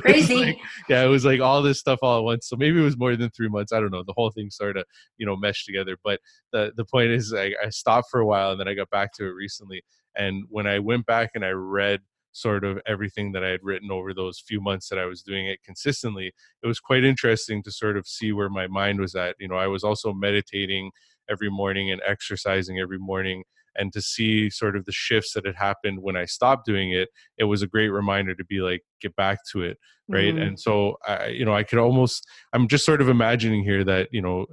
[0.00, 0.36] crazy.
[0.36, 0.58] Like,
[0.88, 2.48] yeah, it was like all this stuff all at once.
[2.48, 3.72] So maybe it was more than three months.
[3.72, 4.02] I don't know.
[4.02, 4.84] The whole thing sort of,
[5.18, 5.96] you know, meshed together.
[6.02, 6.20] But
[6.52, 9.12] the the point is, I, I stopped for a while and then I got back
[9.14, 9.82] to it recently.
[10.16, 12.00] And when I went back and I read
[12.32, 15.46] sort of everything that I had written over those few months that I was doing
[15.46, 19.36] it consistently, it was quite interesting to sort of see where my mind was at.
[19.38, 20.90] You know, I was also meditating
[21.30, 23.44] every morning and exercising every morning
[23.76, 27.08] and to see sort of the shifts that had happened when I stopped doing it,
[27.36, 30.34] it was a great reminder to be like, get back to it, right?
[30.34, 30.42] Mm-hmm.
[30.42, 34.08] And so, I, you know, I could almost, I'm just sort of imagining here that
[34.12, 34.46] you know,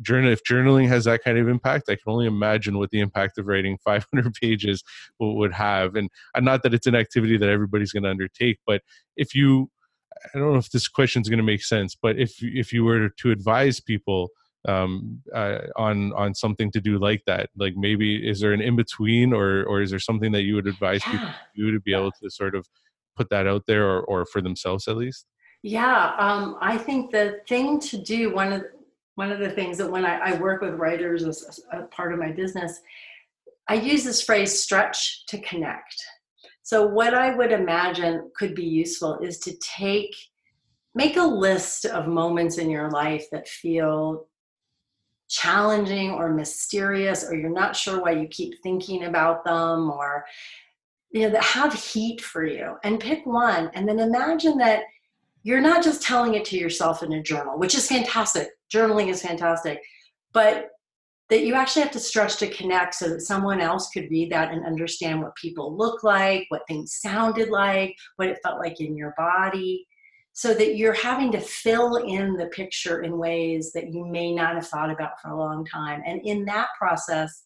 [0.00, 3.38] journal if journaling has that kind of impact, I can only imagine what the impact
[3.38, 4.82] of writing 500 pages
[5.18, 5.94] would have.
[5.94, 8.82] And, and not that it's an activity that everybody's going to undertake, but
[9.16, 9.70] if you,
[10.34, 12.84] I don't know if this question is going to make sense, but if if you
[12.84, 14.28] were to advise people
[14.68, 17.50] um, uh, on on something to do like that?
[17.56, 20.66] Like maybe is there an in between, or or is there something that you would
[20.66, 21.12] advise yeah.
[21.12, 22.66] people to do to be able to sort of
[23.16, 25.26] put that out there, or or for themselves at least?
[25.62, 28.64] Yeah, um, I think the thing to do one of
[29.14, 32.18] one of the things that when I, I work with writers as a part of
[32.18, 32.80] my business,
[33.68, 36.02] I use this phrase "stretch to connect."
[36.62, 40.14] So what I would imagine could be useful is to take
[40.94, 44.26] make a list of moments in your life that feel
[45.32, 50.24] challenging or mysterious or you're not sure why you keep thinking about them or
[51.10, 52.76] you know that have heat for you.
[52.84, 54.84] And pick one and then imagine that
[55.42, 58.48] you're not just telling it to yourself in a journal which is fantastic.
[58.72, 59.80] Journaling is fantastic.
[60.32, 60.68] But
[61.30, 64.52] that you actually have to stretch to connect so that someone else could read that
[64.52, 68.94] and understand what people look like what things sounded like what it felt like in
[68.94, 69.86] your body
[70.32, 74.54] so that you're having to fill in the picture in ways that you may not
[74.54, 76.02] have thought about for a long time.
[76.06, 77.44] And in that process,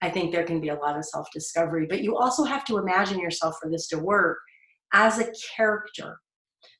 [0.00, 1.86] I think there can be a lot of self discovery.
[1.88, 4.38] But you also have to imagine yourself for this to work
[4.92, 6.18] as a character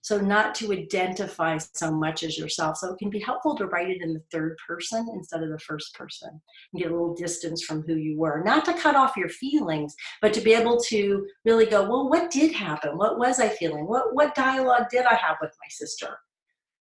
[0.02, 2.78] so, not to identify so much as yourself.
[2.78, 5.58] So, it can be helpful to write it in the third person instead of the
[5.58, 8.42] first person and get a little distance from who you were.
[8.44, 12.30] Not to cut off your feelings, but to be able to really go, well, what
[12.30, 12.96] did happen?
[12.96, 13.86] What was I feeling?
[13.86, 16.18] What, what dialogue did I have with my sister?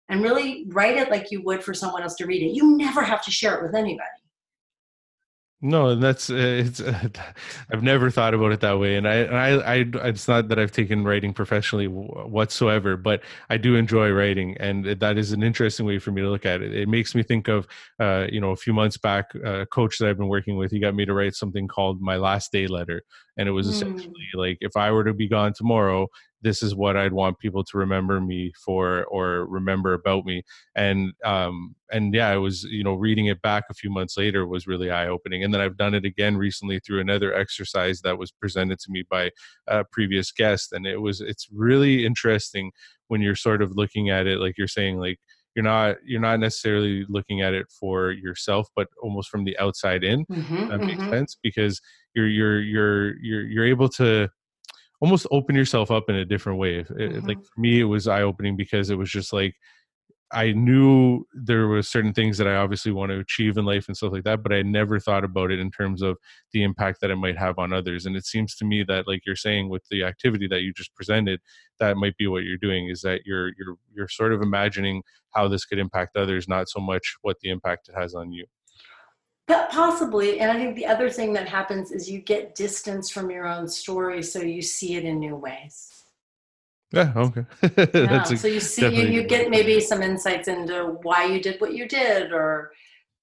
[0.10, 2.56] And really write it like you would for someone else to read it.
[2.56, 4.08] You never have to share it with anybody.
[5.60, 6.82] No, and that's uh, it's.
[6.88, 7.10] Uh,
[7.72, 10.60] I've never thought about it that way, and I, and I, I, it's not that
[10.60, 15.86] I've taken writing professionally whatsoever, but I do enjoy writing, and that is an interesting
[15.86, 16.74] way for me to look at it.
[16.76, 17.68] It makes me think of,
[18.00, 20.72] uh, you know, a few months back, a coach that I've been working with.
[20.72, 23.02] He got me to write something called my last day letter,
[23.38, 23.72] and it was mm.
[23.72, 26.08] essentially like if I were to be gone tomorrow,
[26.42, 30.44] this is what I'd want people to remember me for or remember about me.
[30.76, 34.46] And um and yeah, it was you know reading it back a few months later
[34.46, 35.44] was really eye opening.
[35.44, 39.04] And then I've done it again recently through another exercise that was presented to me
[39.10, 39.32] by
[39.68, 42.72] a previous guest, and it was it's really interesting
[43.08, 45.20] when you're sort of looking at it like you're saying like
[45.56, 50.04] you're not you're not necessarily looking at it for yourself but almost from the outside
[50.04, 51.10] in mm-hmm, that makes mm-hmm.
[51.10, 51.82] sense because
[52.14, 54.30] you're you're you're you're you're able to
[55.00, 56.80] almost open yourself up in a different way.
[56.80, 57.28] It, mm-hmm.
[57.28, 59.56] Like for me, it was eye opening because it was just like
[60.34, 63.96] I knew there were certain things that I obviously want to achieve in life and
[63.96, 66.18] stuff like that, but I never thought about it in terms of
[66.52, 68.06] the impact that it might have on others.
[68.06, 70.94] And it seems to me that, like you're saying, with the activity that you just
[70.96, 71.40] presented,
[71.80, 75.48] that might be what you're doing is that you're you're you're sort of imagining how
[75.48, 78.46] this could impact others, not so much what the impact it has on you.
[79.48, 80.40] Possibly.
[80.40, 83.68] And I think the other thing that happens is you get distance from your own
[83.68, 86.04] story, so you see it in new ways.
[86.92, 87.46] Yeah, okay.
[87.94, 91.74] yeah, so you see, you, you get maybe some insights into why you did what
[91.74, 92.72] you did, or,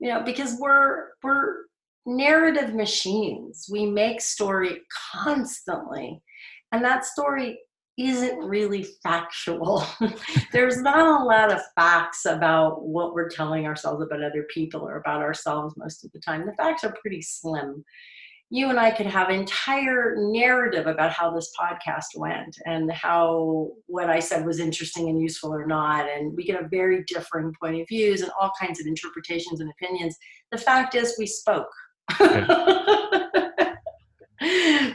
[0.01, 1.65] you know, because we're, we're
[2.07, 3.69] narrative machines.
[3.71, 6.23] We make story constantly.
[6.73, 7.59] And that story
[7.97, 9.85] isn't really factual.
[10.53, 14.97] There's not a lot of facts about what we're telling ourselves about other people or
[14.97, 16.45] about ourselves most of the time.
[16.45, 17.85] The facts are pretty slim.
[18.51, 24.11] You and I could have entire narrative about how this podcast went and how what
[24.11, 27.81] I said was interesting and useful or not, and we get a very differing point
[27.81, 30.17] of views and all kinds of interpretations and opinions.
[30.53, 31.71] The fact is, we spoke.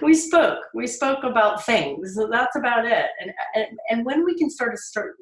[0.10, 0.60] we spoke.
[0.74, 2.16] We spoke about things.
[2.16, 3.06] So that's about it.
[3.22, 5.16] And, and and when we can start to start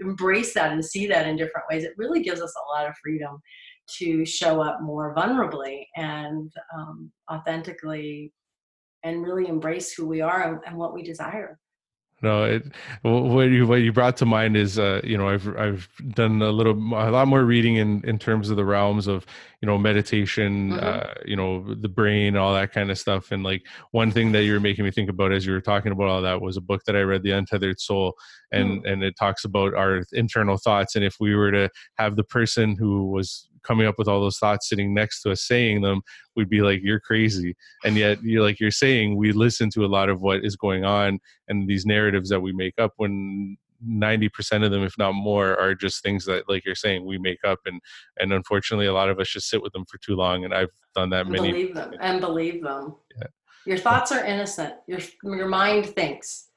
[0.00, 2.94] embrace that and see that in different ways it really gives us a lot of
[3.02, 3.38] freedom
[3.98, 8.32] to show up more vulnerably and um, authentically
[9.02, 11.58] and really embrace who we are and, and what we desire
[12.22, 12.44] no.
[12.44, 12.64] It,
[13.02, 16.50] what you what you brought to mind is, uh, you know, I've I've done a
[16.50, 19.26] little, a lot more reading in in terms of the realms of,
[19.60, 20.86] you know, meditation, mm-hmm.
[20.86, 23.32] uh, you know, the brain, all that kind of stuff.
[23.32, 25.92] And like one thing that you were making me think about as you were talking
[25.92, 28.14] about all that was a book that I read, The Untethered Soul,
[28.52, 28.92] and mm.
[28.92, 32.76] and it talks about our internal thoughts, and if we were to have the person
[32.76, 36.00] who was coming up with all those thoughts sitting next to us saying them
[36.36, 37.54] we'd be like you're crazy.
[37.84, 40.84] And yet you're like you're saying we listen to a lot of what is going
[40.84, 43.56] on and these narratives that we make up when
[43.86, 47.38] 90% of them if not more are just things that like you're saying we make
[47.44, 47.58] up.
[47.66, 47.80] And
[48.18, 50.68] and unfortunately a lot of us just sit with them for too long and i've
[50.94, 52.96] done that and many believe them and believe them.
[53.18, 53.26] Yeah.
[53.66, 54.74] your thoughts are innocent.
[54.86, 56.48] Your your mind thinks.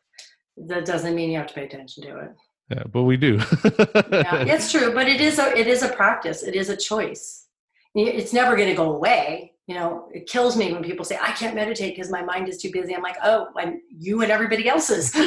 [0.55, 2.31] That doesn't mean you have to pay attention to it
[2.75, 3.35] yeah, but we do.
[3.35, 3.63] yeah,
[4.47, 6.43] it's true, but it is a it is a practice.
[6.43, 7.47] It is a choice.
[7.95, 9.51] It's never going to go away.
[9.67, 12.57] You know, it kills me when people say I can't meditate because my mind is
[12.57, 12.93] too busy.
[12.93, 15.15] I'm like, oh, and you and everybody else's.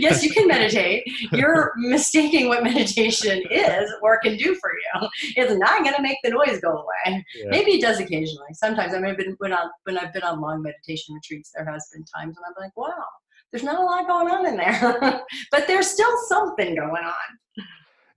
[0.00, 1.04] yes, you can meditate.
[1.30, 5.08] You're mistaking what meditation is or can do for you.
[5.36, 7.24] It's not going to make the noise go away.
[7.36, 7.50] Yeah.
[7.50, 8.54] Maybe it does occasionally.
[8.54, 11.90] Sometimes I mean, been when, I, when I've been on long meditation retreats, there has
[11.92, 13.04] been times when I'm like, wow,
[13.52, 17.12] there's not a lot going on in there, but there's still something going on.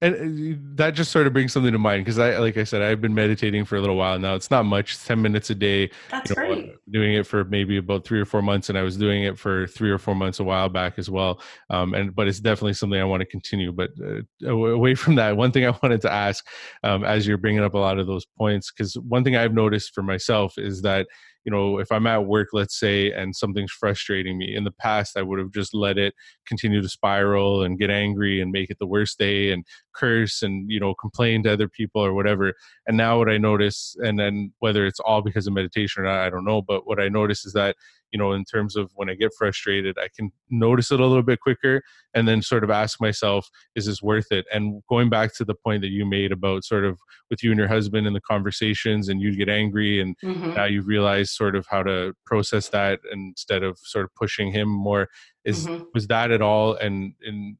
[0.02, 2.82] And uh, that just sort of brings something to mind because I, like I said,
[2.82, 4.36] I've been meditating for a little while now.
[4.36, 5.90] It's not much, ten minutes a day.
[6.12, 6.76] That's you know, great.
[6.92, 9.68] Doing it for maybe about three or four months, and I was doing it for
[9.68, 11.42] three or four months a while back as well.
[11.70, 13.72] Um, and but it's definitely something I want to continue.
[13.72, 16.46] But uh, away from that, one thing I wanted to ask,
[16.84, 19.94] um, as you're bringing up a lot of those points, because one thing I've noticed
[19.96, 21.08] for myself is that
[21.46, 25.16] you know if i'm at work let's say and something's frustrating me in the past
[25.16, 26.14] i would have just let it
[26.48, 29.66] continue to spiral and get angry and make it the worst day and
[29.96, 32.54] curse and you know complain to other people or whatever.
[32.88, 36.20] And now what i notice and then whether it's all because of meditation or not
[36.20, 37.76] i don't know but what i notice is that
[38.12, 41.24] you know in terms of when i get frustrated i can notice it a little
[41.24, 41.82] bit quicker
[42.14, 45.56] and then sort of ask myself is this worth it and going back to the
[45.56, 47.00] point that you made about sort of
[47.30, 50.54] with you and your husband and the conversations and you get angry and mm-hmm.
[50.54, 54.70] now you realize sort of how to process that instead of sort of pushing him
[54.70, 55.10] more
[55.44, 55.84] is mm-hmm.
[55.94, 57.58] was that at all and and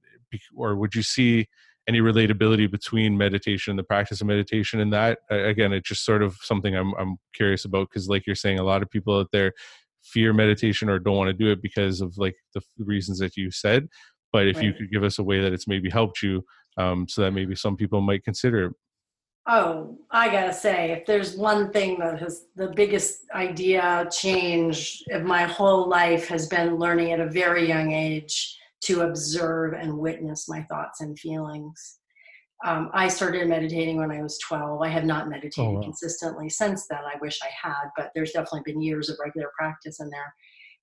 [0.56, 1.48] or would you see
[1.88, 6.24] any relatability between meditation and the practice of meditation and that again it's just sort
[6.24, 9.28] of something i'm i'm curious about because like you're saying a lot of people out
[9.32, 9.54] there
[10.06, 13.52] fear meditation or don't want to do it because of like the reasons that you
[13.52, 13.88] said
[14.32, 14.66] but if right.
[14.66, 16.44] you could give us a way that it's maybe helped you
[16.78, 18.74] um, so that maybe some people might consider it
[19.48, 25.24] oh i gotta say if there's one thing that has the biggest idea change of
[25.24, 30.50] my whole life has been learning at a very young age to observe and witness
[30.50, 32.00] my thoughts and feelings
[32.64, 34.82] um, I started meditating when I was 12.
[34.82, 35.82] I have not meditated oh, wow.
[35.82, 37.00] consistently since then.
[37.00, 40.34] I wish I had, but there's definitely been years of regular practice in there.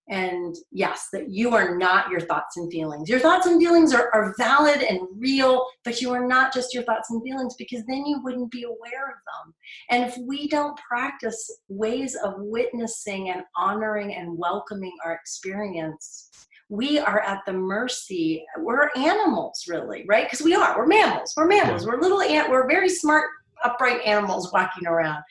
[0.08, 3.08] And yes, that you are not your thoughts and feelings.
[3.08, 6.82] Your thoughts and feelings are, are valid and real, but you are not just your
[6.82, 9.54] thoughts and feelings because then you wouldn't be aware of them.
[9.90, 16.30] And if we don't practice ways of witnessing and honoring and welcoming our experience,
[16.72, 20.24] we are at the mercy we're animals really right?
[20.24, 23.28] Because we are we're mammals we're mammals we're little ant we're very smart
[23.62, 25.22] upright animals walking around.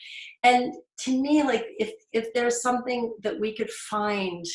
[0.44, 4.46] And to me like if if there's something that we could find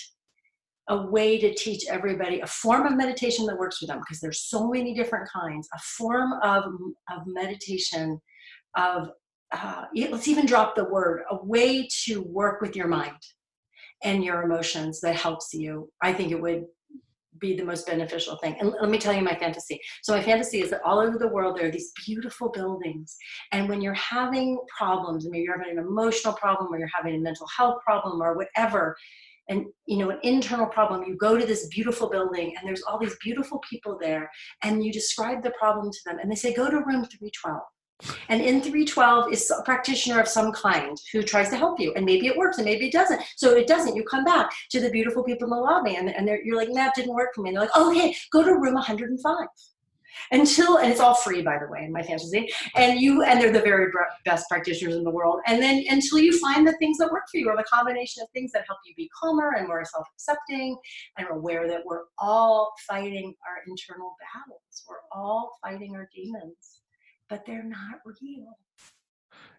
[0.89, 4.45] a way to teach everybody a form of meditation that works for them because there's
[4.45, 6.67] so many different kinds a form of
[7.11, 8.21] of meditation
[8.77, 9.11] of
[9.53, 13.17] uh, let's even drop the word a way to work with your mind
[14.05, 16.65] and your emotions that helps you i think it would
[17.41, 18.57] be the most beneficial thing.
[18.61, 19.81] And let me tell you my fantasy.
[20.03, 23.17] So my fantasy is that all over the world there are these beautiful buildings.
[23.53, 27.19] And when you're having problems, maybe you're having an emotional problem or you're having a
[27.19, 28.97] mental health problem or whatever,
[29.49, 32.99] and you know an internal problem you go to this beautiful building and there's all
[32.99, 34.31] these beautiful people there
[34.63, 37.61] and you describe the problem to them and they say go to room 312
[38.29, 41.93] and in 312 is a practitioner of some kind who tries to help you.
[41.95, 43.23] And maybe it works and maybe it doesn't.
[43.37, 43.97] So it doesn't.
[43.97, 46.95] You come back to the beautiful people in the lobby and, and you're like, that
[46.95, 47.51] didn't work for me.
[47.51, 49.47] And they're like, oh, okay, go to room 105
[50.31, 53.53] until and it's all free by the way in my fantasy and you and they're
[53.53, 53.93] the very
[54.25, 57.37] best practitioners in the world and then until you find the things that work for
[57.37, 60.75] you or the combination of things that help you be calmer and more self-accepting
[61.19, 66.81] and aware that we're all fighting our internal battles we're all fighting our demons
[67.29, 68.57] but they're not real.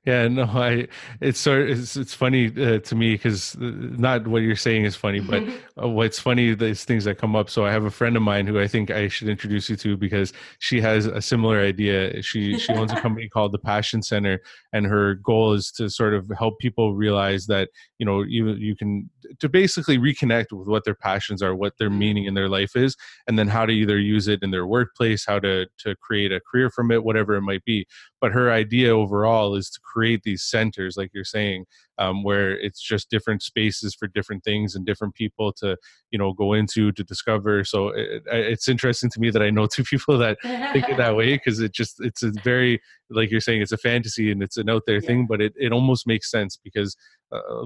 [0.08, 0.88] Yeah, no, I.
[1.20, 1.70] It's sort.
[1.70, 5.44] It's it's funny uh, to me because uh, not what you're saying is funny, but
[5.84, 7.50] uh, what's funny is things that come up.
[7.50, 9.98] So I have a friend of mine who I think I should introduce you to
[9.98, 12.22] because she has a similar idea.
[12.24, 14.40] She she owns a company called the Passion Center,
[14.72, 17.68] and her goal is to sort of help people realize that
[18.00, 19.10] you know you you can
[19.40, 22.96] to basically reconnect with what their passions are, what their meaning in their life is,
[23.28, 26.42] and then how to either use it in their workplace, how to to create a
[26.42, 27.86] career from it, whatever it might be.
[28.22, 31.66] But her idea overall is to create these centers, like you're saying,
[31.98, 35.78] um, where it's just different spaces for different things and different people to
[36.12, 37.64] you know go into to discover.
[37.64, 41.16] So it, it's interesting to me that I know two people that think it that
[41.16, 44.58] way because it just it's a very like you're saying it's a fantasy and it's
[44.58, 45.08] an out there yeah.
[45.08, 46.96] thing, but it it almost makes sense because
[47.32, 47.66] uh,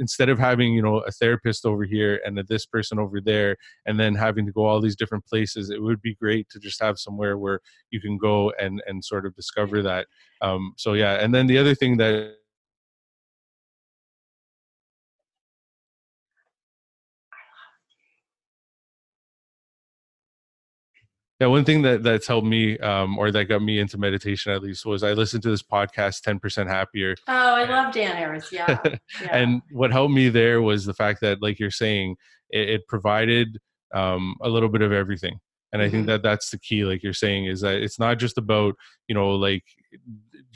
[0.00, 3.56] instead of having you know a therapist over here and a, this person over there
[3.86, 6.80] and then having to go all these different places it would be great to just
[6.80, 7.60] have somewhere where
[7.90, 10.06] you can go and and sort of discover that
[10.40, 12.36] um, so yeah and then the other thing that
[21.40, 24.62] Yeah, one thing that that's helped me, um, or that got me into meditation at
[24.62, 27.16] least, was I listened to this podcast, Ten Percent Happier.
[27.26, 28.52] Oh, I love Dan Harris.
[28.52, 28.78] Yeah.
[28.84, 28.98] yeah.
[29.32, 32.16] and what helped me there was the fact that, like you're saying,
[32.50, 33.58] it, it provided
[33.92, 35.40] um, a little bit of everything,
[35.72, 35.88] and mm-hmm.
[35.88, 36.10] I think mm-hmm.
[36.12, 36.84] that that's the key.
[36.84, 38.76] Like you're saying, is that it's not just about
[39.08, 39.64] you know like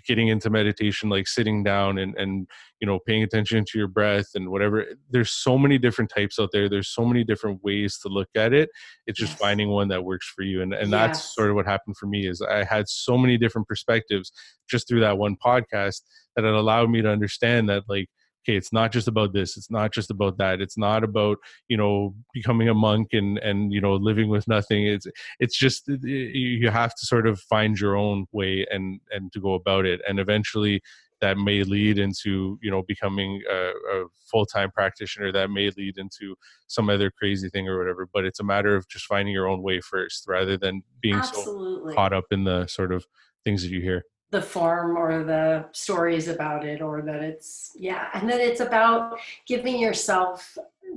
[0.09, 2.48] getting into meditation like sitting down and and
[2.80, 6.48] you know paying attention to your breath and whatever there's so many different types out
[6.50, 8.70] there there's so many different ways to look at it
[9.06, 9.38] it's just yes.
[9.38, 10.98] finding one that works for you and and yes.
[10.98, 14.32] that's sort of what happened for me is i had so many different perspectives
[14.68, 16.00] just through that one podcast
[16.34, 18.09] that it allowed me to understand that like
[18.49, 21.38] okay it's not just about this it's not just about that it's not about
[21.68, 25.07] you know becoming a monk and and you know living with nothing it's
[25.38, 29.40] it's just uh, you have to sort of find your own way and and to
[29.40, 30.80] go about it and eventually
[31.20, 36.36] that may lead into you know becoming a, a, full-time practitioner that may lead into
[36.66, 39.62] some other crazy thing or whatever but it's a matter of just finding your own
[39.62, 41.92] way first rather than being Absolutely.
[41.92, 43.07] so caught up in the sort of
[43.42, 48.09] things that you hear the form or the stories about it or that it's yeah
[48.14, 50.57] and that it's about giving yourself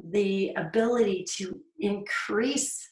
[0.10, 2.92] the ability to increase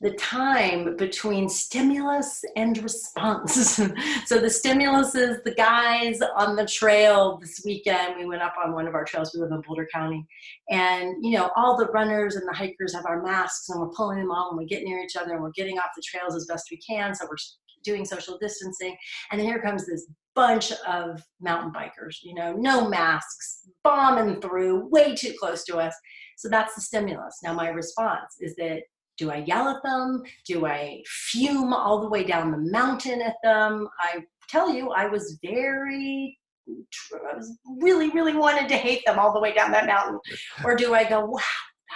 [0.00, 3.76] the time between stimulus and response.
[4.26, 8.14] so the stimulus is the guys on the trail this weekend.
[8.16, 9.32] We went up on one of our trails.
[9.34, 10.24] We live in Boulder County,
[10.70, 14.18] and you know all the runners and the hikers have our masks, and we're pulling
[14.18, 16.46] them on, and we get near each other, and we're getting off the trails as
[16.46, 17.12] best we can.
[17.14, 17.36] So we're
[17.84, 18.96] doing social distancing.
[19.30, 24.88] And then here comes this bunch of mountain bikers, you know, no masks, bombing through,
[24.88, 25.94] way too close to us.
[26.36, 27.38] So that's the stimulus.
[27.42, 28.82] Now, my response is that
[29.18, 30.22] do I yell at them?
[30.46, 33.88] Do I fume all the way down the mountain at them?
[34.00, 39.32] I tell you, I was very, I was really, really wanted to hate them all
[39.32, 40.20] the way down that mountain.
[40.64, 41.40] Or do I go, wow,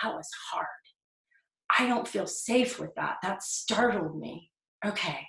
[0.02, 0.66] that was hard.
[1.78, 3.16] I don't feel safe with that.
[3.22, 4.50] That startled me.
[4.84, 5.20] Okay,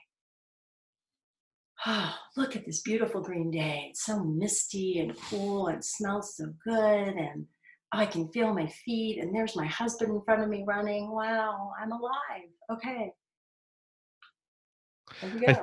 [1.86, 3.88] oh, look at this beautiful green day.
[3.89, 7.15] It's so misty and cool and smells so good.
[7.15, 7.45] And
[7.91, 9.19] I can feel my feet.
[9.19, 11.11] And there's my husband in front of me running.
[11.11, 12.49] Wow, I'm alive.
[12.71, 13.11] Okay.
[15.22, 15.57] I,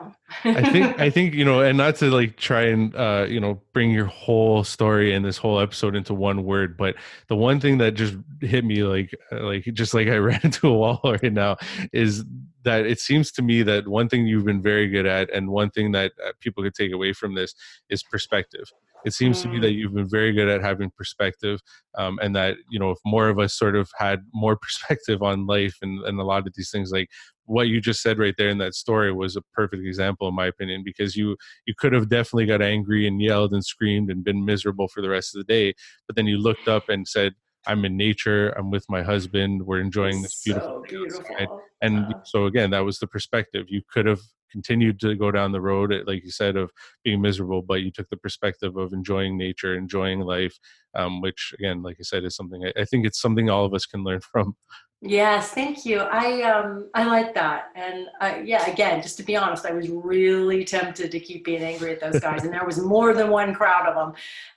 [0.44, 3.61] I, think I think you know, and not to like try and uh, you know
[3.72, 6.96] bring your whole story and this whole episode into one word, but
[7.28, 10.74] the one thing that just hit me like like just like I ran into a
[10.74, 11.57] wall right now
[11.92, 12.24] is
[12.62, 15.70] that it seems to me that one thing you've been very good at, and one
[15.70, 17.55] thing that uh, people could take away from this
[17.88, 18.70] is perspective.
[19.05, 19.76] It seems to me that mm.
[19.76, 21.61] you've been very good at having perspective,
[21.96, 25.46] um, and that you know if more of us sort of had more perspective on
[25.46, 27.09] life and, and a lot of these things, like
[27.51, 30.46] what you just said right there in that story was a perfect example in my
[30.46, 31.36] opinion because you
[31.66, 35.09] you could have definitely got angry and yelled and screamed and been miserable for the
[35.09, 35.74] rest of the day
[36.07, 37.34] but then you looked up and said
[37.66, 41.62] i'm in nature i'm with my husband we're enjoying this beautiful, so beautiful.
[41.82, 43.66] and so again that was the perspective.
[43.68, 46.70] You could have continued to go down the road like you said of
[47.04, 50.58] being miserable but you took the perspective of enjoying nature enjoying life
[50.96, 53.74] um, which again like i said is something I, I think it's something all of
[53.74, 54.56] us can learn from
[55.03, 56.01] Yes, thank you.
[56.01, 59.88] I um I like that, and uh, yeah, again, just to be honest, I was
[59.88, 63.55] really tempted to keep being angry at those guys, and there was more than one
[63.55, 64.12] crowd of them.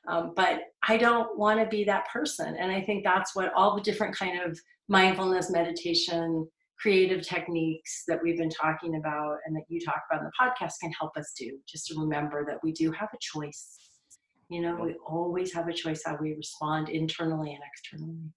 [0.05, 3.75] Um, but I don't want to be that person, and I think that's what all
[3.75, 6.45] the different kind of mindfulness, meditation,
[6.77, 10.73] creative techniques that we've been talking about, and that you talk about in the podcast
[10.81, 11.57] can help us do.
[11.69, 13.77] Just to remember that we do have a choice.
[14.49, 18.33] You know, we always have a choice how we respond internally and externally.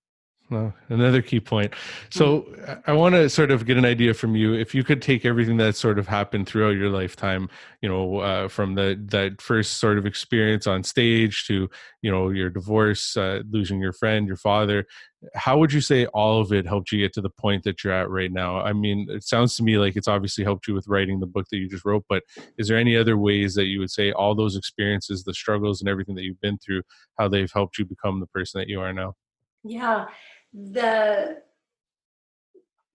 [0.50, 1.74] Well, another key point.
[2.10, 2.46] So.
[2.86, 4.54] I want to sort of get an idea from you.
[4.54, 7.48] If you could take everything that sort of happened throughout your lifetime,
[7.80, 11.68] you know, uh, from the that first sort of experience on stage to
[12.02, 14.86] you know your divorce, uh, losing your friend, your father,
[15.34, 17.92] how would you say all of it helped you get to the point that you're
[17.92, 18.60] at right now?
[18.60, 21.46] I mean, it sounds to me like it's obviously helped you with writing the book
[21.50, 22.24] that you just wrote, but
[22.58, 25.88] is there any other ways that you would say all those experiences, the struggles, and
[25.88, 26.82] everything that you've been through,
[27.18, 29.14] how they've helped you become the person that you are now?
[29.64, 30.06] Yeah
[30.56, 31.42] the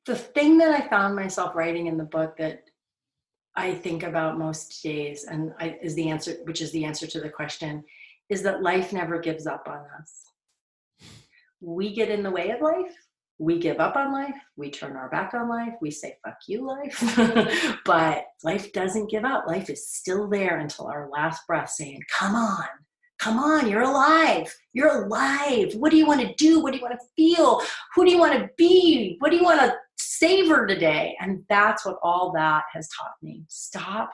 [0.08, 2.64] the thing that I found myself writing in the book that
[3.56, 7.20] I think about most days, and I, is the answer, which is the answer to
[7.20, 7.84] the question,
[8.30, 10.24] is that life never gives up on us.
[11.60, 12.96] We get in the way of life.
[13.38, 14.36] We give up on life.
[14.56, 15.74] We turn our back on life.
[15.82, 17.80] We say, fuck you, life.
[17.86, 19.46] but life doesn't give up.
[19.48, 22.66] Life is still there until our last breath saying, come on,
[23.22, 24.52] Come on, you're alive.
[24.74, 25.76] You're alive.
[25.76, 26.60] What do you want to do?
[26.60, 27.62] What do you want to feel?
[27.94, 29.18] Who do you want to be?
[29.20, 31.16] What do you want to savor today?
[31.22, 33.46] And that's what all that has taught me.
[33.48, 34.10] Stop.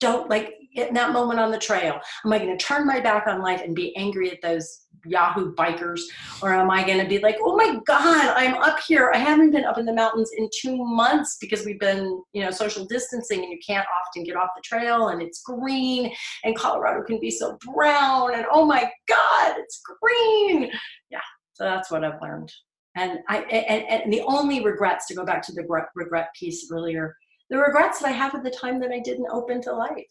[0.00, 1.98] Don't like in that moment on the trail.
[2.24, 5.54] Am I going to turn my back on life and be angry at those Yahoo
[5.54, 6.00] bikers?
[6.42, 9.10] Or am I going to be like, oh my God, I'm up here.
[9.14, 12.50] I haven't been up in the mountains in two months because we've been, you know,
[12.50, 16.12] social distancing and you can't often get off the trail and it's green
[16.44, 20.70] and Colorado can be so brown and oh my God, it's green.
[21.10, 21.20] Yeah.
[21.54, 22.52] So that's what I've learned.
[22.96, 27.14] And I and, and the only regrets to go back to the regret piece earlier,
[27.50, 30.04] the regrets that I have at the time that I didn't open to life.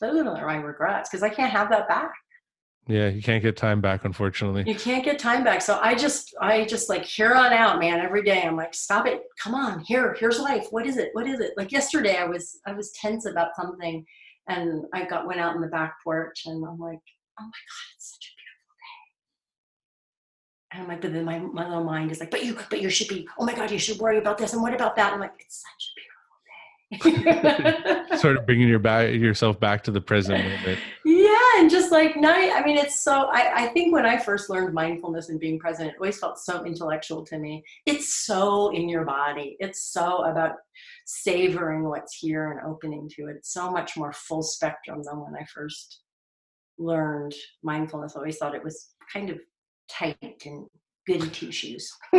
[0.00, 2.12] Those are my regrets because I can't have that back.
[2.88, 4.64] Yeah, you can't get time back, unfortunately.
[4.66, 5.62] You can't get time back.
[5.62, 8.00] So I just, I just like here on out, man.
[8.00, 9.22] Every day, I'm like, stop it.
[9.40, 10.66] Come on, here, here's life.
[10.70, 11.10] What is it?
[11.12, 11.52] What is it?
[11.56, 14.04] Like yesterday, I was, I was tense about something,
[14.48, 16.98] and I got went out in the back porch, and I'm like,
[17.38, 20.72] oh my god, it's such a beautiful day.
[20.72, 22.90] And I'm like, but then my, my little mind is like, but you, but you
[22.90, 23.28] should be.
[23.38, 25.12] Oh my god, you should worry about this, and what about that?
[25.12, 26.11] I'm like, it's such a beautiful
[28.18, 30.44] sort of bringing your back yourself back to the present
[31.04, 34.50] yeah and just like night i mean it's so I, I think when i first
[34.50, 37.64] learned mindfulness and being present it always felt so intellectual to me.
[37.86, 39.56] It's so in your body.
[39.60, 40.56] It's so about
[41.06, 43.36] savoring what's here and opening to it.
[43.36, 46.00] It's so much more full spectrum than when i first
[46.78, 48.16] learned mindfulness.
[48.16, 49.38] I always thought it was kind of
[49.88, 50.66] tight and
[51.06, 51.92] goody two shoes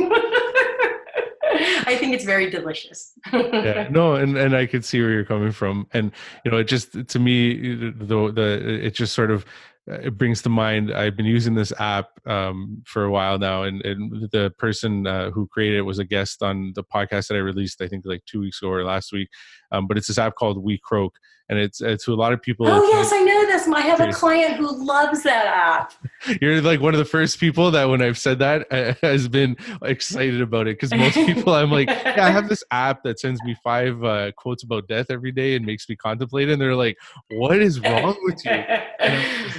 [1.87, 3.13] I think it's very delicious.
[3.31, 6.11] yeah, no, and and I could see where you're coming from, and
[6.43, 9.45] you know, it just to me, the the it just sort of
[9.91, 13.63] uh, it brings to mind i've been using this app um, for a while now
[13.63, 17.35] and, and the person uh, who created it was a guest on the podcast that
[17.35, 19.27] i released i think like two weeks ago or last week.
[19.73, 21.09] Um, but it's this app called WeCroak
[21.49, 23.99] and it's, it's to a lot of people oh yes i know this i have
[23.99, 25.93] a client who loves that app.
[26.41, 30.41] You're like one of the first people that when i've said that has been excited
[30.41, 33.55] about it because most people i'm like yeah i have this app that sends me
[33.63, 36.97] five uh, quotes about death every day and makes me contemplate and they're like
[37.31, 38.51] what is wrong with you?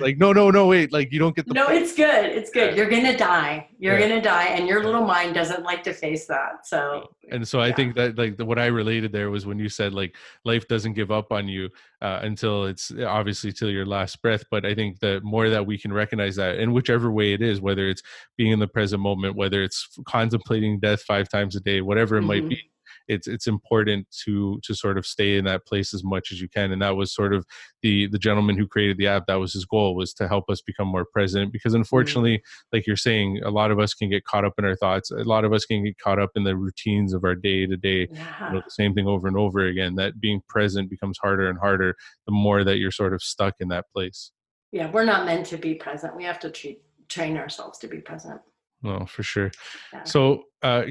[0.01, 1.83] Like like no no no wait like you don't get the no point.
[1.83, 2.77] it's good it's good.
[2.77, 3.69] You're gonna die.
[3.79, 4.09] You're yeah.
[4.09, 7.73] gonna die and your little mind doesn't like to face that so and so i
[7.73, 10.95] think that like the, what i related there was when you said like life doesn't
[10.95, 11.69] give up on you
[12.03, 15.79] uh, until it's obviously till your last breath but i think the more that we
[15.79, 18.03] can recognize that in whichever way it is whether it's
[18.37, 22.21] being in the present moment whether it's contemplating death five times a day whatever it
[22.21, 22.29] mm-hmm.
[22.29, 22.71] might be
[23.09, 26.49] it's it's important to to sort of stay in that place as much as you
[26.49, 27.45] can and that was sort of
[27.83, 30.61] the the gentleman who created the app that was his goal was to help us
[30.61, 31.81] become more present because mm-hmm.
[31.81, 32.77] unfortunately mm-hmm.
[32.77, 35.17] like you're saying a lot of us can get caught up in our thoughts a
[35.25, 38.07] lot of us can get caught up in the routines of our day to day
[38.07, 41.95] the same thing over and over again that being present becomes harder and harder
[42.27, 44.33] the more that you're sort of stuck in that place
[44.73, 47.99] yeah we're not meant to be present we have to treat, train ourselves to be
[47.99, 48.41] present
[48.85, 49.51] no, for sure.
[49.93, 50.05] Yeah.
[50.05, 50.85] So uh,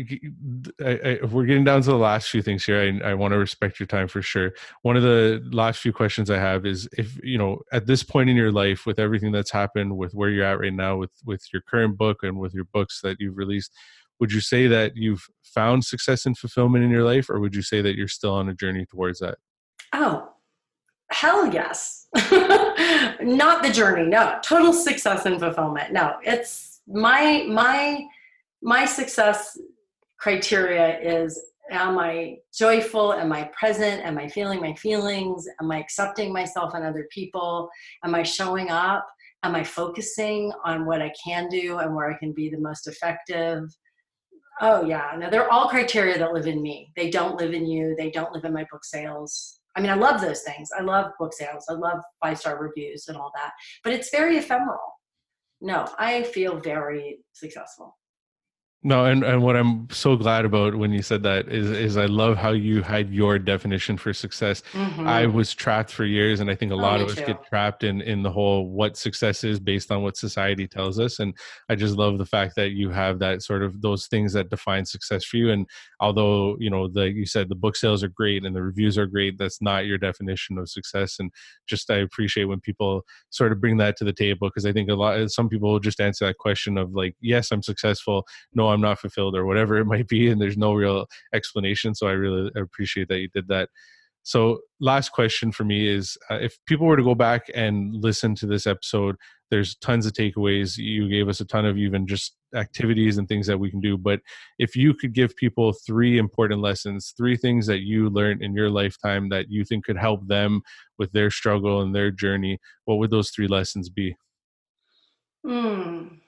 [0.83, 3.01] I, I, we're getting down to the last few things here.
[3.03, 4.51] I, I want to respect your time for sure.
[4.81, 8.31] One of the last few questions I have is if you know at this point
[8.31, 11.45] in your life, with everything that's happened, with where you're at right now, with with
[11.53, 13.71] your current book and with your books that you've released,
[14.19, 17.61] would you say that you've found success and fulfillment in your life, or would you
[17.61, 19.37] say that you're still on a journey towards that?
[19.93, 20.33] Oh,
[21.11, 22.07] hell yes.
[23.21, 24.09] Not the journey.
[24.09, 25.93] No, total success and fulfillment.
[25.93, 28.05] No, it's my my
[28.61, 29.57] my success
[30.19, 33.13] criteria is am i joyful?
[33.13, 34.05] Am i present?
[34.05, 35.47] Am i feeling my feelings?
[35.61, 37.69] Am i accepting myself and other people?
[38.03, 39.07] Am i showing up?
[39.43, 42.87] Am i focusing on what i can do and where i can be the most
[42.87, 43.63] effective?
[44.61, 45.15] Oh yeah.
[45.17, 46.91] No they're all criteria that live in me.
[46.95, 47.95] They don't live in you.
[47.97, 49.59] They don't live in my book sales.
[49.75, 50.69] I mean i love those things.
[50.77, 51.65] I love book sales.
[51.69, 53.51] I love five star reviews and all that.
[53.83, 54.92] But it's very ephemeral
[55.63, 57.97] no, I feel very successful.
[58.85, 62.05] No, and, and what I'm so glad about when you said that is is I
[62.05, 64.61] love how you had your definition for success.
[64.73, 65.07] Mm-hmm.
[65.07, 67.25] I was trapped for years, and I think a oh, lot of us too.
[67.27, 71.19] get trapped in in the whole what success is based on what society tells us.
[71.19, 71.33] And
[71.69, 74.85] I just love the fact that you have that sort of those things that define
[74.85, 75.51] success for you.
[75.51, 75.65] And
[76.01, 79.07] although you know, the you said the book sales are great and the reviews are
[79.07, 81.19] great, that's not your definition of success.
[81.19, 81.31] And
[81.67, 84.89] just I appreciate when people sort of bring that to the table because I think
[84.89, 88.27] a lot of some people will just answer that question of like, yes, I'm successful.
[88.53, 92.07] No, I'm not fulfilled or whatever it might be and there's no real explanation so
[92.07, 93.69] i really appreciate that you did that.
[94.25, 98.35] So last question for me is uh, if people were to go back and listen
[98.35, 99.17] to this episode
[99.51, 100.77] there's tons of takeaways.
[100.77, 103.97] You gave us a ton of even just activities and things that we can do
[103.97, 104.19] but
[104.59, 108.69] if you could give people three important lessons three things that you learned in your
[108.69, 110.61] lifetime that you think could help them
[110.99, 114.15] with their struggle and their journey what would those three lessons be?
[115.45, 116.22] Hmm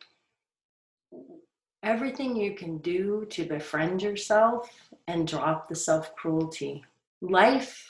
[1.86, 4.69] everything you can do to befriend yourself
[5.07, 6.83] and drop the self cruelty.
[7.21, 7.88] Life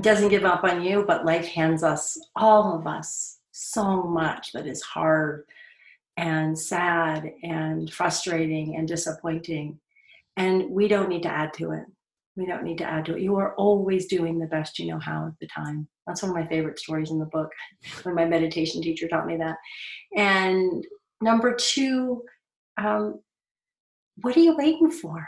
[0.00, 4.66] doesn't give up on you, but life hands us, all of us, so much that
[4.66, 5.44] is hard
[6.16, 9.78] and sad and frustrating and disappointing.
[10.36, 11.84] And we don't need to add to it.
[12.36, 13.22] We don't need to add to it.
[13.22, 15.86] You are always doing the best you know how at the time.
[16.06, 17.50] That's one of my favorite stories in the book
[18.04, 19.56] when my meditation teacher taught me that.
[20.16, 20.86] And
[21.20, 22.22] number two,
[22.80, 23.20] um,
[24.16, 25.26] what are you waiting for?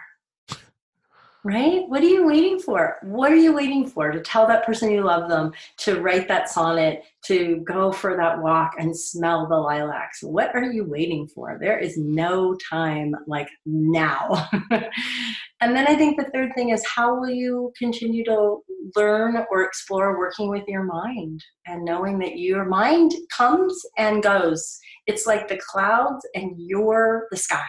[1.44, 1.88] Right?
[1.88, 2.98] What are you waiting for?
[3.02, 4.12] What are you waiting for?
[4.12, 8.40] To tell that person you love them, to write that sonnet, to go for that
[8.40, 10.22] walk and smell the lilacs.
[10.22, 11.58] What are you waiting for?
[11.60, 14.48] There is no time like now.
[14.70, 18.62] and then I think the third thing is how will you continue to
[18.94, 24.78] learn or explore working with your mind and knowing that your mind comes and goes.
[25.06, 27.66] It's like the clouds and you're the sky.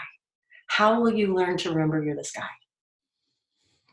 [0.67, 2.49] How will you learn to remember you're the sky?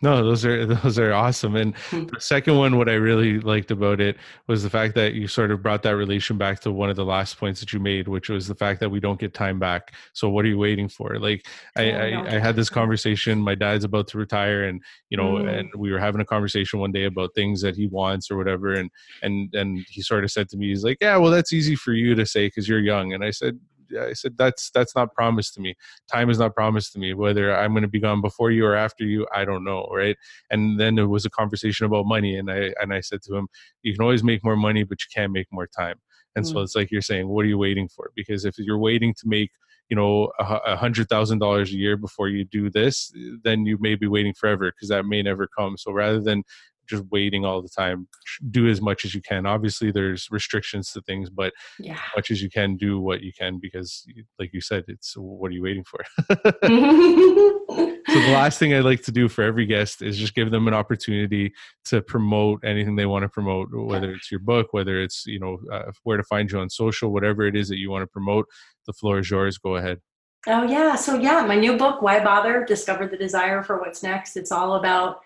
[0.02, 1.56] No, those are those are awesome.
[1.56, 2.06] And hmm.
[2.06, 5.50] the second one, what I really liked about it was the fact that you sort
[5.50, 8.28] of brought that relation back to one of the last points that you made, which
[8.28, 9.92] was the fact that we don't get time back.
[10.12, 11.18] So what are you waiting for?
[11.18, 11.46] Like
[11.76, 13.38] I, I, I, had this conversation.
[13.40, 15.58] My dad's about to retire, and you know, mm.
[15.58, 18.74] and we were having a conversation one day about things that he wants or whatever.
[18.74, 18.90] And
[19.22, 21.92] and and he sort of said to me, he's like, "Yeah, well, that's easy for
[21.92, 23.58] you to say because you're young." And I said,
[23.98, 25.74] I said that's that's not promised to me.
[26.12, 27.14] Time is not promised to me.
[27.14, 30.16] Whether I'm going to be gone before you or after you, I don't know, right?
[30.50, 33.48] And then it was a conversation about money, and I and I said to him,
[33.82, 35.96] you can always make more money, but you can't make more time.
[36.36, 36.52] And mm.
[36.52, 38.10] so it's like you're saying, what are you waiting for?
[38.14, 39.50] Because if you're waiting to make
[39.90, 43.12] you know a hundred thousand dollars a year before you do this
[43.42, 46.44] then you may be waiting forever because that may never come so rather than
[46.90, 48.06] just waiting all the time
[48.50, 51.94] do as much as you can obviously there's restrictions to things but yeah.
[51.94, 54.04] as much as you can do what you can because
[54.38, 59.02] like you said it's what are you waiting for so the last thing i like
[59.02, 61.52] to do for every guest is just give them an opportunity
[61.84, 65.58] to promote anything they want to promote whether it's your book whether it's you know
[65.72, 68.46] uh, where to find you on social whatever it is that you want to promote
[68.86, 69.98] the floor is yours go ahead
[70.46, 72.64] Oh yeah, so yeah, my new book, Why Bother?
[72.64, 74.36] Discover the Desire for What's Next.
[74.36, 75.20] It's all about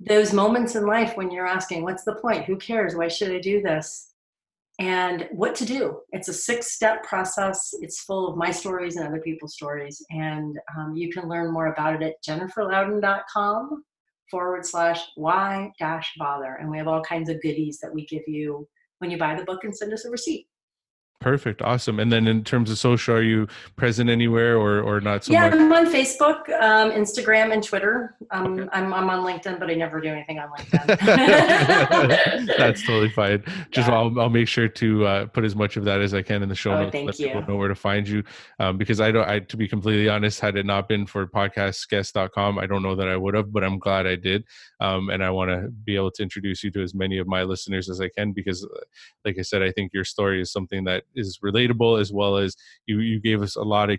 [0.00, 2.46] those moments in life when you're asking, what's the point?
[2.46, 2.94] Who cares?
[2.94, 4.14] Why should I do this?
[4.78, 6.00] And what to do.
[6.12, 7.74] It's a six step process.
[7.82, 10.02] It's full of my stories and other people's stories.
[10.10, 13.84] And um, you can learn more about it at jenniferlouden.com
[14.30, 16.54] forward slash why dash bother.
[16.60, 18.66] And we have all kinds of goodies that we give you
[19.00, 20.46] when you buy the book and send us a receipt.
[21.20, 22.00] Perfect, awesome.
[22.00, 23.46] And then in terms of social, are you
[23.76, 25.60] present anywhere or or not so yeah, much?
[25.60, 28.16] I'm on Facebook, um, Instagram, and Twitter.
[28.30, 28.70] Um, okay.
[28.72, 32.56] I'm I'm on LinkedIn, but I never do anything on LinkedIn.
[32.56, 33.44] That's totally fine.
[33.70, 33.96] Just yeah.
[33.96, 36.48] I'll I'll make sure to uh, put as much of that as I can in
[36.48, 36.92] the show oh, notes.
[36.92, 37.26] Thank let you.
[37.26, 38.24] people know where to find you.
[38.58, 39.28] Um, because I don't.
[39.28, 43.08] I to be completely honest, had it not been for podcastguest.com, I don't know that
[43.08, 43.52] I would have.
[43.52, 44.42] But I'm glad I did.
[44.80, 47.42] Um, and I want to be able to introduce you to as many of my
[47.42, 48.80] listeners as I can because, uh,
[49.26, 52.54] like I said, I think your story is something that is relatable as well as
[52.86, 53.98] you you gave us a lot of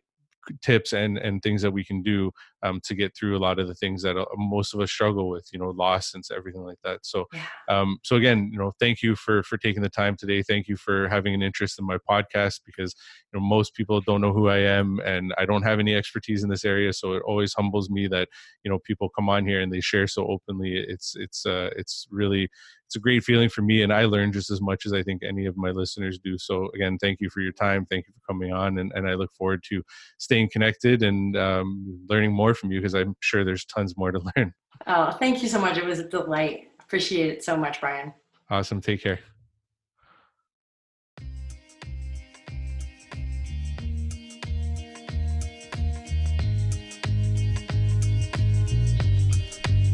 [0.64, 2.32] tips and and things that we can do
[2.64, 5.30] um, to get through a lot of the things that uh, most of us struggle
[5.30, 7.41] with you know loss and everything like that so yeah.
[7.70, 10.76] um, so again you know thank you for for taking the time today thank you
[10.76, 12.95] for having an interest in my podcast because
[13.32, 16.43] you know most people don't know who i am and i don't have any expertise
[16.43, 18.28] in this area so it always humbles me that
[18.64, 22.07] you know people come on here and they share so openly it's it's uh it's
[22.12, 22.49] really
[22.91, 25.24] it's a great feeling for me and i learn just as much as i think
[25.24, 28.34] any of my listeners do so again thank you for your time thank you for
[28.34, 29.82] coming on and, and i look forward to
[30.18, 34.20] staying connected and um, learning more from you because I'm sure there's tons more to
[34.36, 34.54] learn.
[34.88, 35.78] Oh, thank you so much.
[35.78, 36.70] It was a delight.
[36.82, 38.14] Appreciate it so much, Brian.
[38.49, 38.82] Awesome.
[38.82, 39.20] Take care.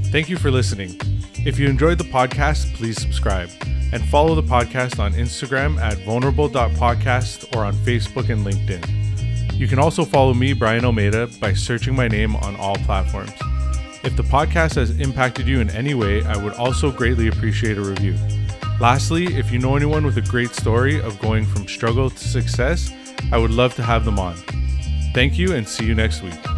[0.10, 1.00] Thank you for listening.
[1.46, 3.50] If you enjoyed the podcast, please subscribe
[3.94, 9.17] and follow the podcast on Instagram at vulnerable.podcast or on Facebook and LinkedIn.
[9.58, 13.32] You can also follow me, Brian Almeida, by searching my name on all platforms.
[14.04, 17.82] If the podcast has impacted you in any way, I would also greatly appreciate a
[17.82, 18.16] review.
[18.80, 22.94] Lastly, if you know anyone with a great story of going from struggle to success,
[23.32, 24.36] I would love to have them on.
[25.16, 26.57] Thank you and see you next week.